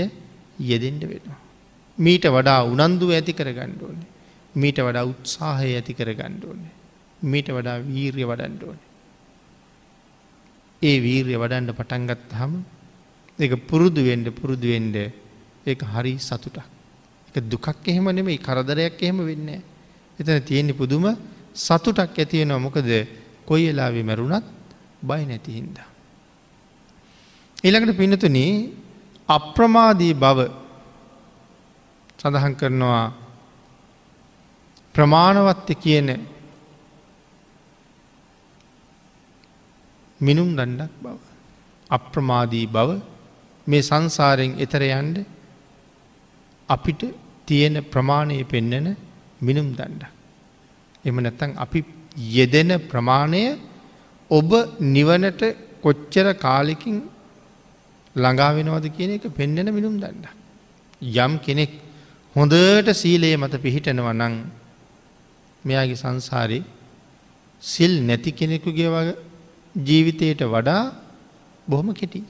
යෙදෙන්ඩ 0.62 1.04
වෙනවා. 1.04 1.40
මීට 1.98 2.28
වඩා 2.28 2.60
උනන්දුව 2.66 3.12
ඇති 3.12 3.34
කර 3.34 3.52
ගණ්ඩෝනේ. 3.52 4.15
මීට 4.56 4.80
වඩා 4.80 5.06
උත්සාහය 5.06 5.70
ඇති 5.74 5.94
කර 5.94 6.12
ගණ්ඩෝනේ. 6.14 6.74
මීට 7.24 7.50
වඩා 7.50 7.78
වීර්ය 7.84 8.24
වඩන්ඩෝන. 8.24 8.80
ඒ 10.82 10.98
වීර්ය 11.00 11.36
වඩන්ඩ 11.36 11.72
පටන්ගත් 11.72 12.32
හම 12.32 12.54
එක 13.40 13.54
පුරුදුුවෙන්ඩ 13.68 14.28
පුරුදුුවෙන්ඩ 14.32 14.96
ඒ 15.66 15.76
හරි 15.94 16.14
සතුටක්. 16.20 16.68
එක 17.30 17.44
දුකක් 17.44 17.68
එහෙම 17.86 18.08
නෙමෙයි 18.10 18.40
කරදරයක් 18.40 19.02
එහෙම 19.02 19.20
වෙන්න. 19.22 19.50
එතන 20.20 20.40
තියෙන්නේ 20.42 20.74
පුදුම 20.74 21.06
සතුටක් 21.56 22.16
ඇතියෙනවා 22.16 22.60
මොකද 22.60 22.90
කොයි 23.46 23.70
එලාවෙ 23.70 24.02
මැරුණත් 24.04 24.46
බය 25.02 25.22
නැති 25.26 25.52
හින්දා. 25.52 25.90
ඊළඟට 27.58 27.98
පිනතුන 27.98 28.38
අප්‍රමාදී 29.30 30.14
බව 30.14 30.40
සඳහන් 32.20 32.56
කරනවා 32.56 33.25
ප්‍රමාණවත්ත 34.96 35.70
කියන 35.84 36.10
මිනුම් 40.20 40.50
දණ්ඩක් 40.58 40.94
බව. 41.04 41.18
අප්‍රමාදී 41.90 42.68
බව 42.68 42.90
මේ 43.68 43.88
සංසාරයෙන් 43.90 44.54
එතර 44.66 44.84
යන්ඩ 44.90 45.18
අපිට 46.70 47.02
තියෙන 47.48 47.78
ප්‍රමාණය 47.94 48.40
පෙන්නන 48.54 48.88
මිනුම් 49.42 49.68
දණ්ඩ. 49.80 50.04
එම 51.06 51.16
නැත්තන් 51.18 51.58
අපි 51.58 51.80
යෙදෙන 52.36 52.72
ප්‍රමාණය 52.92 53.44
ඔබ 54.32 54.52
නිවනට 54.96 55.42
කොච්චර 55.84 56.28
කාලෙකින් 56.36 56.98
ළඟා 58.16 58.52
වෙනවද 58.58 58.86
කියන 58.98 59.12
එක 59.16 59.26
පෙන්නෙන 59.40 59.70
මිනුම් 59.78 59.96
දන්න. 60.00 60.26
යම් 61.18 61.34
කෙනෙක් 61.46 61.72
හොඳට 62.36 62.90
සීලයේ 63.02 63.38
මත 63.38 63.56
පිහිටනව 63.64 64.08
නං 64.14 64.36
මෙයාගේ 65.66 65.96
සංසාරි 65.96 66.60
සිල් 67.62 67.94
නැති 68.02 68.32
කෙනෙකුගේ 68.32 68.90
වගේ 68.90 69.16
ජීවිතයට 69.76 70.42
වඩා 70.46 70.84
බොහොම 71.68 71.94
කෙටි. 71.94 72.24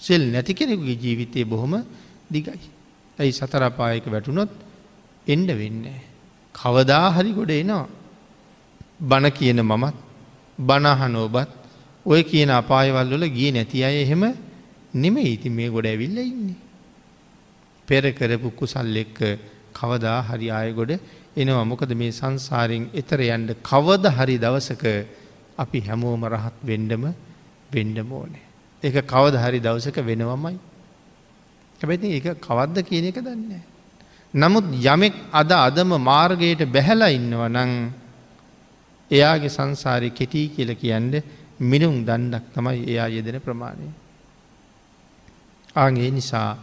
සෙල් 0.00 0.22
නැති 0.26 0.54
කෙනෙකුගේ 0.54 0.96
ජීවිතය 0.96 1.44
බොහොම 1.44 1.84
දිගයි. 2.28 2.58
ඇයි 3.18 3.32
සතරපායක 3.32 4.06
වැටුනොත් 4.06 4.50
එන්ඩ 5.26 5.50
වෙන්න. 5.52 5.84
කවදා 6.54 7.06
හරි 7.12 7.32
ගොඩ 7.32 7.50
එනවා. 7.52 7.86
බණ 9.00 9.30
කියන 9.30 9.60
මමත් 9.62 9.96
බණහන 10.58 11.16
ඔබත් 11.18 11.50
ඔය 12.06 12.22
කියන 12.22 12.50
අපායවල් 12.52 13.08
වල 13.10 13.24
ගිය 13.28 13.50
නැති 13.50 13.84
අය 13.84 13.96
එහෙම 14.02 14.22
නෙම 14.94 15.16
ඉති 15.18 15.48
මේ 15.50 15.68
ගොඩ 15.68 15.86
ඇවිල්ල 15.86 16.18
ඉන්නේ. 16.20 16.60
පෙර 17.88 18.04
කරපු 18.12 18.50
කුසල් 18.52 18.96
එක්ක 18.96 19.18
කවදා 19.72 20.18
හරි 20.24 20.50
ආය 20.50 20.72
ගොඩ 20.72 20.92
එනවා 21.36 21.64
මොකද 21.64 21.92
මේ 21.94 22.12
සංසාරෙන් 22.12 22.84
එතර 22.92 23.20
යන්ඩ 23.22 23.50
කවද 23.62 24.04
හරි 24.10 24.36
දවසක 24.38 24.84
අපි 25.58 25.80
හැමෝම 25.80 26.24
රහත් 26.26 26.56
වෙන්ඩම 26.62 27.04
වෙන්ඩම 27.70 28.12
ඕනේ. 28.12 28.44
එක 28.82 28.96
කවද 29.04 29.36
හරි 29.36 29.60
දවසක 29.60 29.96
වෙනවමයි. 30.02 30.58
හැබැති 31.80 32.14
එක 32.14 32.26
කවද්ද 32.38 32.76
කියන 32.82 33.06
එක 33.06 33.20
දන්නේ. 33.20 33.62
නමුත් 34.34 34.64
යමෙක් 34.84 35.14
අද 35.32 35.50
අදම 35.52 35.90
මාර්ගයට 36.00 36.64
බැහැලා 36.66 37.10
ඉන්නව 37.10 37.42
නං 37.48 37.72
එයාගේ 39.10 39.48
සංසාරය 39.50 40.10
කෙටී 40.10 40.46
කියල 40.48 40.70
කියන්ඩ 40.74 41.14
මිනුම් 41.62 42.04
දණ්ඩක් 42.04 42.44
තමයි 42.52 42.84
එයා 42.86 43.08
යෙදෙන 43.08 43.40
ප්‍රමාණය. 43.40 43.88
ආගේ 45.76 46.10
නිසා 46.10 46.56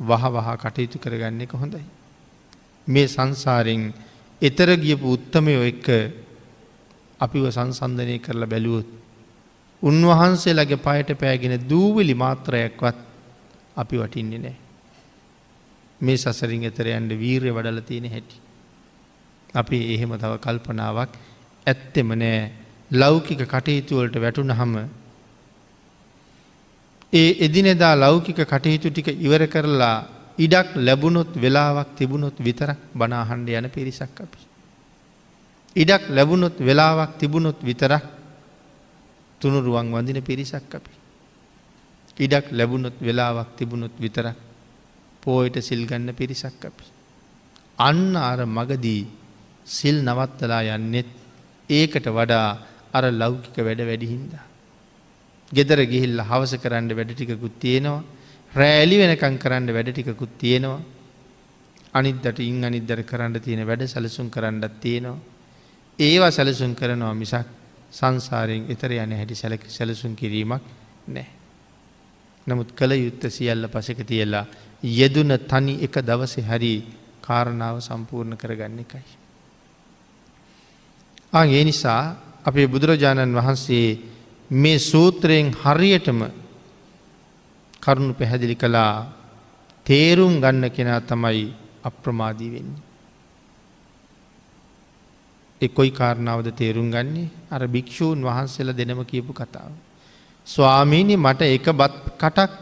වහ 0.00 0.24
වහා 0.28 0.56
කටයුතු 0.56 0.98
කරගන්න 0.98 1.40
එක 1.40 1.54
හොඳයි. 1.54 1.84
මේ 2.86 3.06
සංසාරෙන් 3.06 3.82
එතර 4.42 4.70
ගියපු 4.76 5.06
උත්තමයෝ 5.08 5.64
එක්ක 5.64 5.88
අපිව 7.20 7.44
සංසන්ධනය 7.48 8.16
කරලා 8.18 8.46
බැලුවොත්. 8.46 8.88
උන්වහන්සේලගේ 9.82 10.76
පයට 10.78 11.10
පෑගෙන 11.16 11.54
දූවිලි 11.68 12.14
මාත්‍රයක්වත් 12.14 12.98
අපි 13.76 13.96
වටින්නේ 13.96 14.38
නෑ. 14.38 14.56
මේ 16.00 16.16
සසරින් 16.16 16.64
එතරයන්ට 16.64 17.12
වීරය 17.14 17.50
වඩල 17.50 17.80
තියෙන 17.82 18.06
හැටි. 18.06 18.36
අපි 19.54 19.78
එහෙම 19.94 20.12
තව 20.14 20.32
කල්පනාවක් 20.38 21.12
ඇත්තෙම 21.66 22.08
නෑ 22.14 22.40
ලෞකික 22.92 23.42
කටයුතුවලට 23.46 24.16
වැටුන 24.16 24.52
හම 24.52 24.74
ඒ 27.12 27.30
එදිනෙදා 27.40 27.94
ලෞකික 27.96 28.40
කටයුතු 28.44 28.90
ටික 28.90 29.08
ඉවර 29.18 29.46
කරලා 29.46 29.96
ඉඩක් 30.40 30.68
ලැබුණොත් 30.76 31.30
වෙලාවක් 31.34 31.88
තිබුණොත් 31.96 32.36
විතරක් 32.38 32.78
බනාහන්ඩ 32.94 33.48
යන 33.50 33.66
පිරිසක් 33.68 34.16
අපි. 34.16 34.40
ඉඩක් 35.76 36.08
ලැබුණොත් 36.08 36.56
වෙලාවක් 36.58 37.18
තිබුණොත් 37.18 37.58
විතරක් 37.60 38.04
තුනුරුවන් 39.40 39.92
වඳින 39.92 40.22
පිරිසක් 40.22 40.74
අපි. 40.74 40.92
ඉඩක් 42.16 42.46
ලැබුණොත් 42.50 42.96
වෙලාවක් 42.98 43.48
තිබුණොත් 43.56 43.94
විතරක් 43.98 44.36
පෝයට 45.22 45.56
සිල්ගන්න 45.60 46.08
පිරිසක් 46.12 46.64
අපි. 46.64 46.86
අන්න 47.78 48.16
අර 48.18 48.40
මගදී 48.48 49.02
සිල් 49.66 49.96
නවත්තලා 50.02 50.62
යන්නෙත් 50.70 51.08
ඒකට 51.70 52.06
වඩා 52.08 52.48
අර 52.92 53.04
ලෞකික 53.12 53.56
වැඩ 53.58 53.80
වැඩිහින්දා. 53.80 54.44
ගෙදර 55.52 55.80
ගිහිල්ල 55.84 56.18
හවස 56.20 56.52
කරන්න 56.56 56.90
වැඩ 56.90 57.12
ටිකකුත් 57.12 57.54
තියෙනවා 57.58 58.02
රෑලි 58.52 58.96
වෙනකං 58.98 59.38
කරන්න 59.38 59.70
වැඩ 59.70 59.90
ටිකකුත් 59.90 60.32
තියෙනවා 60.36 60.80
අනිදට 61.92 62.38
ඉං 62.40 62.64
අනිදර 62.64 63.02
කරන්න 63.04 63.40
තියෙන 63.40 63.62
වැඩ 63.64 63.86
සැලසුම් 63.86 64.28
කරන්නත් 64.28 64.80
තියෙනවා 64.80 65.18
ඒවා 65.98 66.30
සැලසුම් 66.30 66.74
කරනවා 66.74 67.14
මිසක් 67.14 67.46
සංසාරයෙන් 67.92 68.66
එතර 68.68 68.92
යන 68.94 69.12
හැටි 69.12 69.34
සැලක 69.34 69.64
සැලසුම් 69.68 70.14
කිරීමක් 70.14 70.62
නෑ. 71.08 71.26
නමුත් 72.46 72.72
කළ 72.72 72.92
යුත්ත 72.94 73.22
සියල්ල 73.28 73.68
පසක 73.68 74.04
තියල්ලා 74.04 74.46
යෙදුන 74.82 75.38
තනි 75.42 75.74
එක 75.80 76.00
දවසෙ 76.00 76.42
හරි 76.42 76.74
කාරණාව 77.20 77.80
සම්පූර්ණ 77.80 78.36
කරගන්න 78.36 78.78
එකයි. 78.80 79.02
ඒ 81.32 81.64
නිසා 81.64 82.02
අපේ 82.44 82.66
බුදුරජාණන් 82.66 83.34
වහන්සේ 83.34 83.98
මේ 84.52 84.78
සූත්‍රයෙන් 84.80 85.52
හරියටම 85.54 86.20
කරුණු 87.82 88.12
පැහැදිලි 88.14 88.56
කළා 88.56 88.94
තේරුම් 89.86 90.34
ගන්න 90.40 90.70
කෙනා 90.70 91.00
තමයි 91.02 91.44
අප්‍රමාදී 91.84 92.50
වෙන්නේ. 92.52 92.82
එකොයි 95.60 95.90
කාරණාවද 95.90 96.48
තේරුම් 96.52 96.88
ගන්නේ 96.90 97.28
අර 97.50 97.62
භික්‍ෂූන් 97.66 98.20
වහන්සේලා 98.20 98.76
දෙනම 98.76 99.00
කියපු 99.04 99.32
කතාව. 99.32 99.72
ස්වාමීණි 100.46 101.16
මට 101.16 101.40
එක 101.48 101.66
බත් 101.72 101.94
කටක් 102.16 102.52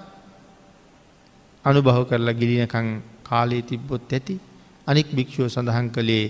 අනුභව 1.64 2.03
කරලා 2.11 2.35
ගිලිනකං 2.35 2.89
කාලයේ 3.23 3.62
තිබ්බොත් 3.62 4.12
ඇති 4.12 4.35
අනික් 4.87 5.09
භික්‍ෂුව 5.12 5.47
සඳහන් 5.49 5.89
කළේ 5.91 6.25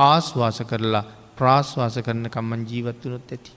ආස්වාස 0.00 0.58
කරලා 0.62 1.04
ප්‍රාශ්වාස 1.36 1.96
කරන 1.98 2.26
කම්මන් 2.26 2.62
ජීවත් 2.66 3.02
වනොත් 3.02 3.28
ඇති. 3.28 3.52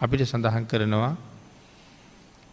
අපිට 0.00 0.22
සඳහන් 0.24 0.64
කරනවා 0.66 1.14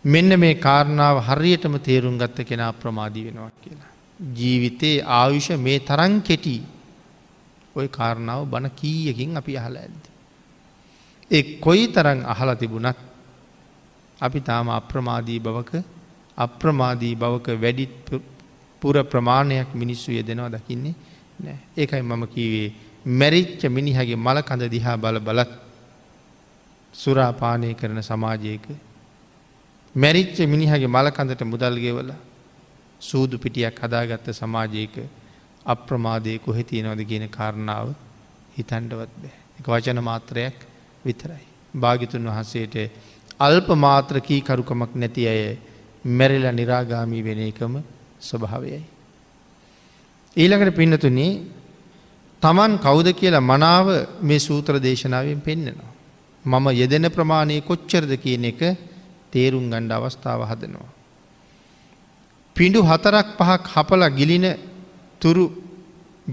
මෙන්න 0.06 0.32
මේ 0.36 0.56
කාරණාව 0.58 1.18
හරියටම 1.20 1.76
තේරුම් 1.80 2.18
ගත්ත 2.18 2.46
කෙනා 2.46 2.74
ප්‍රමාදී 2.74 3.26
වෙනවා 3.26 3.52
කියලා. 3.62 3.92
ජීවිතයේ 4.34 5.04
ආයුෂ 5.04 5.50
මේ 5.58 5.80
තරන් 5.82 6.22
කෙටි 6.22 6.62
ඔය 7.76 7.88
කාරණාව 7.90 8.46
බණ 8.46 8.72
කීයකින් 8.72 9.38
අපි 9.38 9.58
අහල 9.58 9.76
ඇද. 9.76 10.00
එ 11.32 11.40
කොයි 11.60 11.88
තරන් 11.90 12.26
අහල 12.26 12.56
තිබුණත් 12.56 12.98
අපි 14.20 14.40
තාම 14.42 14.70
අප්‍රමාදී 14.70 15.40
බවක 15.40 15.84
අප්‍රමාදී 16.38 17.16
බවක 17.16 17.48
වැඩිත් 17.56 18.12
පුර 18.82 18.96
ප්‍රමාණයක් 19.04 19.70
මිනිස්සු 19.74 20.12
යෙදෙනවා 20.12 20.50
දකින්නේ 20.50 20.96
නෑ 21.40 21.58
ඒකයි 21.78 22.02
මම 22.02 22.24
කීවේ 22.28 22.70
මැරිච්ච 23.14 23.62
මිනිහගේ 23.68 24.16
මලකඳ 24.18 24.64
දිහා 24.68 24.98
බල 24.98 25.20
බලත් 25.20 25.52
සුරාපානය 26.94 27.74
කරන 27.76 28.02
සමාජයක 28.02 28.66
මැරිච්ච 29.96 30.38
මිනිහගේ 30.46 30.88
මලකඳට 30.88 31.42
මුදල්ගෙවල 31.44 32.12
සූදු 33.02 33.38
පිටියක් 33.38 33.80
හදාගත්ත 33.80 34.28
සමාජයක 34.32 34.96
අප්‍රමාදය 35.66 36.40
කොහෙ 36.40 36.64
තියෙනවද 36.64 37.02
කියන 37.04 37.26
කාරණාව 37.30 37.88
හිතන්ඩවත් 38.56 39.12
බෑ 39.16 39.34
එක 39.60 39.66
වචන 39.66 40.00
මාත්‍රයක් 40.02 40.58
විතරයි. 41.06 41.46
භාගිතුන් 41.74 42.24
වහන්සේට 42.24 42.76
අල්ප 43.40 43.68
මාත්‍ර 43.78 44.20
කී 44.20 44.42
කරුකමක් 44.42 44.94
නැති 44.96 45.28
අය 45.28 45.58
මැරිලා 46.06 46.54
නිරාගාමී 46.54 47.24
වෙන 47.24 47.40
එකම 47.42 47.74
ස්වභාවයයි. 48.22 48.84
ඊළඟට 50.36 50.76
පින්නතුනේ 50.76 51.32
තමන් 52.42 52.78
කෞුද 52.78 53.08
කියලා 53.12 53.42
මනාව 53.44 53.88
මේ 54.22 54.40
සූත්‍ර 54.40 54.78
දේශනාවෙන් 54.80 55.42
පෙන්න්නනවා. 55.42 55.92
මම 56.46 56.66
යෙදෙන 56.72 57.10
ප්‍රමාණය 57.10 57.62
කොච්චරද 57.62 58.12
කියන 58.18 58.46
එක 58.46 58.62
තේරුම් 59.32 59.70
ගණ්ඩ 59.70 59.92
අවස්ථාව 59.92 60.42
හදනවා. 60.44 60.90
පිඩු 62.56 62.80
හතරක් 62.82 63.28
පහක් 63.38 63.64
හපල 63.76 64.04
ගිලින 64.10 64.46
තුරු 65.22 65.46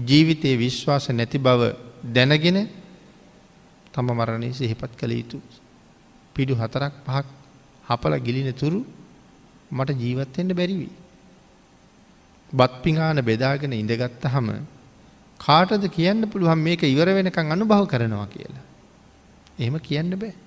ජීවිතයේ 0.05 0.57
විශ්වාස 0.57 1.09
නැති 1.09 1.37
බව 1.37 1.61
දැනගෙන 2.03 2.59
තම 3.93 4.07
මරණය 4.11 4.53
සිහිපත් 4.53 4.91
කළ 4.99 5.11
යුතු. 5.11 5.41
පිඩු 6.35 6.55
හතරක් 6.55 6.93
පහක් 7.05 7.25
හපල 7.89 8.13
ගිලින 8.17 8.53
තුරු 8.53 8.85
මට 9.71 9.89
ජීවත්වෙන්ට 10.01 10.53
බැරිවී. 10.53 10.93
බත් 12.53 12.73
පිඟාන 12.83 13.21
බෙදාගෙන 13.21 13.73
ඉඳගත්ත 13.73 14.25
හම 14.25 14.47
කාටද 15.39 15.83
කියන්න 15.87 16.29
පුළුවන් 16.29 16.57
මේක 16.57 16.83
ඉවර 16.83 17.07
වෙනකං 17.07 17.51
අනුභව 17.51 17.85
කරනවා 17.85 18.27
කියලා. 18.27 18.65
එහෙම 19.59 19.77
කියන්න 19.79 20.11
බෑ. 20.15 20.46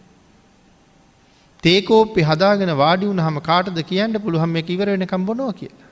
තේකෝප්පි 1.63 2.23
හදාගෙන 2.23 2.73
වාඩි 2.77 3.07
වුණ 3.07 3.21
හම 3.21 3.39
කාටද 3.41 3.79
කියන්න 3.83 4.21
පුළුවන් 4.21 4.49
මේ 4.49 4.65
ඉවර 4.69 4.89
වෙනකම් 4.89 5.27
බොනවා 5.27 5.53
කියලා. 5.53 5.89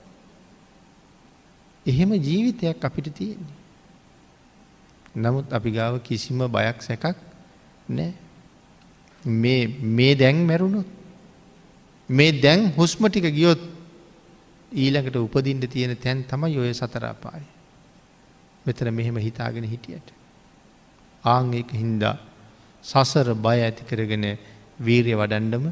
එහෙම 1.86 2.10
ජීවිතයක් 2.20 2.84
අපිට 2.84 3.08
තියෙන්නේ. 3.14 3.56
නමුත් 5.16 5.52
අපි 5.52 5.70
ගාව 5.70 6.00
කිසිම 6.00 6.38
බයක් 6.48 6.82
සැකක් 6.82 7.16
නෑ. 7.90 8.12
මේ 9.90 10.14
දැන් 10.14 10.46
මැරුණොත්. 10.46 10.86
මේ 12.08 12.32
දැන් 12.40 12.72
හුස්ම 12.72 13.08
ටික 13.08 13.28
ගියොත් 13.32 13.60
ඊළඟට 14.72 15.16
උපදින්ට 15.16 15.64
තියෙන 15.66 15.96
තැන් 15.96 16.24
තමයි 16.24 16.58
ඔය 16.58 16.72
සතරාපාය. 16.74 17.42
මෙතර 18.66 18.90
මෙහෙම 18.90 19.16
හිතාගෙන 19.18 19.64
හිටියට. 19.64 20.08
ආංගේක 21.24 21.70
හින්දා 21.72 22.16
සසර 22.84 23.34
බය 23.36 23.58
ඇති 23.60 23.84
කරගෙන 23.84 24.24
වීරය 24.79 25.14
වඩන්ඩම 25.14 25.64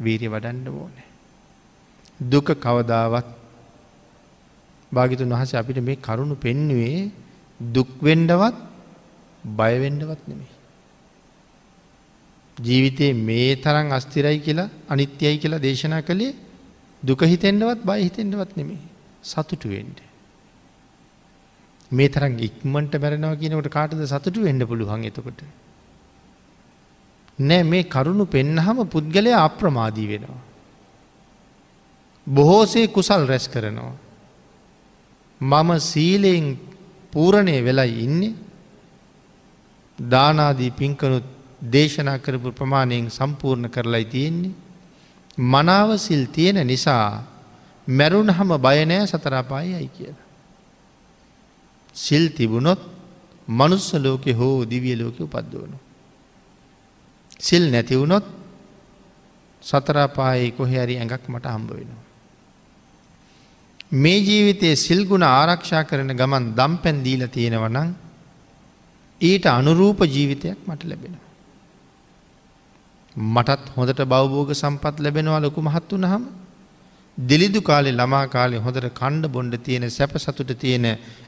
වීරය 0.00 0.28
වඩන්ඩ 0.28 0.68
ඕනෑ. 0.68 1.08
දුක 2.30 2.48
කවදාවත් 2.60 3.28
භාගිතුන් 4.92 5.34
වහස 5.34 5.54
අපිට 5.54 5.80
මේ 5.80 5.96
කරුණු 5.96 6.34
පෙන්නුවේ 6.36 7.10
දුක්වෙන්ඩවත් 7.60 8.56
බයවෙන්ඩවත් 9.44 10.22
නෙමේ. 10.28 10.52
ජීවිතයේ 12.56 13.12
මේ 13.12 13.56
තරන් 13.56 13.92
අස්තිරයි 13.92 14.38
කියලා 14.38 14.70
අනිත්‍යයි 14.88 15.36
කියලා 15.38 15.58
දේශනා 15.58 16.02
කළේ 16.02 16.32
දුක 17.02 17.20
හිතෙන්ඩවත් 17.22 17.80
බය 17.84 18.00
හිතෙන්ඩවත් 18.02 18.52
නෙමේ 18.56 18.80
සතුටු 19.22 19.68
වෙන්ඩ. 19.68 19.98
මේ 21.92 22.08
තරන් 22.08 22.34
ඉක්මට 22.38 22.94
බැරෙනවා 22.96 23.36
කියනකට 23.36 23.68
කාටද 23.68 24.02
සතුටු 24.06 24.40
වෙන්ඩ 24.42 24.62
පුළුවන් 24.66 25.04
එතකොට. 25.04 25.40
නෑ 27.42 27.62
මේ 27.62 27.84
කරුණු 27.84 28.24
පෙන්නහම 28.26 28.78
පුද්ගලය 28.94 29.32
අප්‍රමාදී 29.38 30.08
වෙනවා. 30.12 30.40
බොහෝසේ 32.26 32.86
කුසල් 32.88 33.26
රැස් 33.26 33.46
කරනවා. 33.48 33.94
මම 35.40 35.70
සීලයෙන් 35.80 36.46
පූරණය 37.12 37.56
වෙලයි 37.64 37.94
ඉන්නේ 38.04 38.34
දානාදී 39.98 40.70
පින්කනුත් 40.70 41.26
දේශනා 41.72 42.18
කරපු 42.18 42.52
ප්‍රමාණයෙන් 42.52 43.10
සම්පූර්ණ 43.10 43.70
කරලයි 43.70 44.04
තියෙන්නේ. 44.04 44.54
මනාව 45.38 45.90
සිල් 45.98 46.24
තියෙන 46.26 46.66
නිසා 46.66 47.22
මැරුණ 47.88 48.30
හම 48.30 48.50
බයනෑ 48.58 49.06
සතරාපායයි 49.06 49.88
කියලා. 49.88 50.26
සිල් 51.96 52.24
තිබුණොත් 52.30 52.82
මනුස්ස 53.48 53.94
ලෝකෙ 53.94 54.32
හෝ 54.32 54.64
දිවිය 54.64 54.96
ලෝක 54.96 55.18
උපද්දවනු. 55.20 55.76
සිල් 57.42 57.64
නැතිවුණොත් 57.70 58.26
සතරාපායේ 59.62 60.50
කොහැරි 60.50 60.94
ඇඟක් 60.96 61.24
මට 61.28 61.46
හම්බ 61.46 61.70
වෙනවා. 61.72 62.02
මේ 63.94 64.18
ජීවිතයේ 64.20 64.76
සිල්ගුණ 64.76 65.24
ආරක්ෂා 65.30 65.82
කරන 65.84 66.12
ගමන් 66.12 66.46
දම් 66.54 66.74
පැන්දීල 66.76 67.24
තියෙනවනං 67.28 67.90
ඊට 69.20 69.46
අනුරූප 69.48 70.00
ජීවිතයක් 70.06 70.58
මට 70.66 70.82
ලැබෙනවා. 70.84 71.28
මටත් 73.16 73.64
හොඳට 73.76 74.00
බවබෝග 74.04 74.50
සම්පත් 74.52 74.96
ලැබෙනවා 74.98 75.40
ලොකු 75.40 75.60
මහත් 75.60 75.90
වනහම 75.92 76.24
දිලිදු 77.18 77.60
කාලේ 77.60 77.92
ළමා 77.92 78.26
කාලේ 78.28 78.58
හොඳට 78.58 78.88
කණ්ඩ 78.92 79.26
බොන්්ඩ 79.28 79.54
තියෙන 79.58 79.90
සැප 79.90 80.14
සතුට 80.16 80.52
තියෙන 80.58 80.86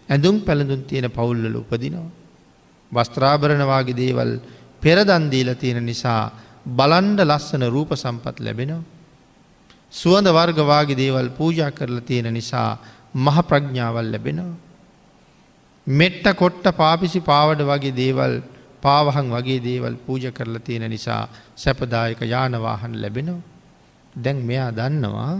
ඇඳුම් 0.08 0.36
පැළඳුන් 0.40 0.82
තියෙන 0.82 1.08
පවුල්ලල 1.10 1.56
උපදිනවා. 1.56 2.10
වස්ත්‍රාභරණවාගේ 2.92 3.96
දේවල් 3.96 4.32
පෙරදන්දීල 4.84 5.50
තියෙන 5.54 5.86
නිසා 5.86 6.22
බලන්ඩ 6.70 7.20
ලස්සන 7.22 7.64
රූප 7.66 7.90
සම්පත් 7.94 8.36
ලැබෙනවා. 8.40 8.82
සුවඳ 9.92 10.28
වර්ගවාගේ 10.28 10.96
දේවල් 10.96 11.28
පූජා 11.30 11.70
කරලා 11.70 12.00
තියෙන 12.02 12.28
නිසා 12.32 12.70
මහ 13.16 13.36
ප්‍රඥාවල් 13.42 14.10
ලැබෙනවා. 14.12 14.56
මෙට්ට 15.86 16.26
කොට්ට 16.34 16.66
පාපිසි 16.74 17.20
පාවඩ 17.22 17.60
වගේ 17.62 17.96
දේවල් 17.96 18.34
පාවහන් 18.82 19.28
වගේ 19.30 19.60
දේවල් 19.60 19.96
පූජ 19.96 20.24
කරලා 20.30 20.60
තියෙන 20.60 20.86
නිසා 20.90 21.22
සැපදායක 21.56 22.20
යානවාහන් 22.24 22.94
ලැබෙනවා. 23.02 23.42
දැන් 24.14 24.38
මෙයා 24.42 24.70
දන්නවා 24.70 25.34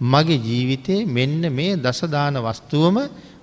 මගේ 0.00 0.40
ජීවිතේ 0.40 1.00
මෙන්න 1.08 1.42
මේ 1.52 1.76
දසදාන 1.76 2.36
වස්තුවම 2.38 2.96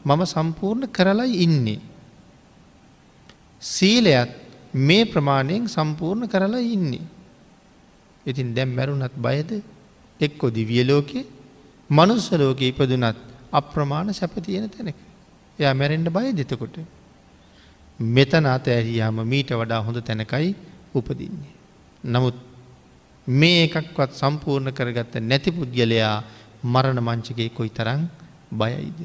මම 0.06 0.22
සම්පූර්ණ 0.26 0.90
කරලයි 0.90 1.36
ඉන්නේ. 1.38 1.82
සීලයත් 3.62 4.43
මේ 4.74 5.06
ප්‍රමාණයෙන් 5.06 5.68
සම්පූර්ණ 5.68 6.28
කරලා 6.28 6.60
ඉන්නේ. 6.60 7.06
ඉතින් 8.26 8.54
දැම් 8.54 8.70
මැරුණත් 8.70 9.16
බයද 9.18 9.52
එක්කො 10.20 10.50
දිවිය 10.50 10.84
ලෝකෙ 10.84 11.26
මනුස්ස 11.90 12.32
ලෝක 12.34 12.62
ඉපදුනත් 12.62 13.18
අප්‍රමාණ 13.52 14.14
සැප 14.14 14.36
තියෙන 14.42 14.70
තැනක. 14.70 14.96
එයා 15.60 15.74
මැරෙන්ඩ 15.74 16.10
බය 16.10 16.32
දෙතකොට. 16.34 16.78
මෙතන 18.00 18.46
අත 18.48 18.68
ඇරියාම 18.68 19.18
මීට 19.24 19.52
වඩා 19.52 19.82
හොඳ 19.82 19.98
තැනකයි 20.00 20.56
උපදින්නේ. 20.94 21.54
නමුත් 22.04 22.36
මේ 23.28 23.64
එකක්වත් 23.66 24.12
සම්පූර්ණ 24.14 24.74
කරගත්ත 24.74 25.16
නැති 25.22 25.52
පුද්ගලයා 25.52 26.24
මරණ 26.64 27.00
මංචකේ 27.00 27.50
කොයි 27.50 27.70
තරං 27.70 28.10
බයයිද. 28.52 29.00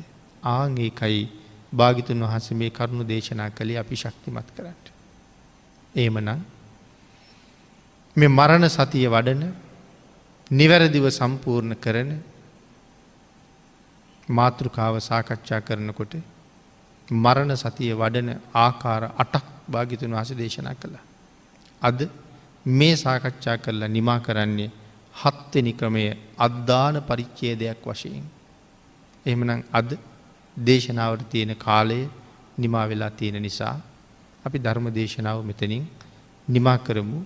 ආංගේකයි 0.45 1.29
භාගිතුන් 1.73 2.23
වහස 2.23 2.51
මේ 2.53 2.71
කරුණු 2.71 3.05
දේශනා 3.05 3.51
කළේ 3.51 3.79
අපි 3.79 3.97
ශක්තිමත් 3.97 4.49
කරට. 4.57 4.88
ඒමනම් 5.99 6.41
මේ 8.17 8.31
මරණ 8.31 8.69
සතිය 8.69 9.07
වඩන 9.07 9.43
නිවැරදිව 10.51 11.07
සම්පූර්ණ 11.11 11.75
කරන 11.77 12.11
මාතෘකාව 14.29 14.95
සාකච්ඡා 15.01 15.61
කරනකොට 15.61 16.15
මරණ 17.09 17.53
සතිය 17.57 17.93
වඩන 17.95 18.31
ආකාර 18.57 19.05
අටක් 19.17 19.47
භාගිතුන් 19.69 20.13
වහස 20.13 20.31
දේශනා 20.35 20.75
කළා. 20.75 21.05
අද 21.83 22.01
මේ 22.67 22.95
සාකච්ඡා 22.97 23.57
කරලා 23.59 23.89
නිමා 23.89 24.21
කරන්නේ 24.21 24.71
හත්වෙනි 25.15 25.73
ක්‍රමය 25.73 26.05
අද්දාන 26.39 26.97
පරිච්චේදයක් 27.03 27.85
වශයෙන්. 27.85 28.25
එහෙමනම් 29.27 29.63
අද 29.73 29.91
දේශනාවට 30.57 31.31
තියෙන 31.31 31.57
කාලය 31.57 32.01
නිමා 32.59 32.89
වෙලා 32.89 33.11
තියෙන 33.13 33.43
නිසා 33.43 33.77
අපි 34.47 34.59
ධර්ම 34.59 34.89
දේශනාව 34.91 35.43
මෙතනින් 35.45 35.85
නිමා 36.49 36.79
කරමු. 36.79 37.25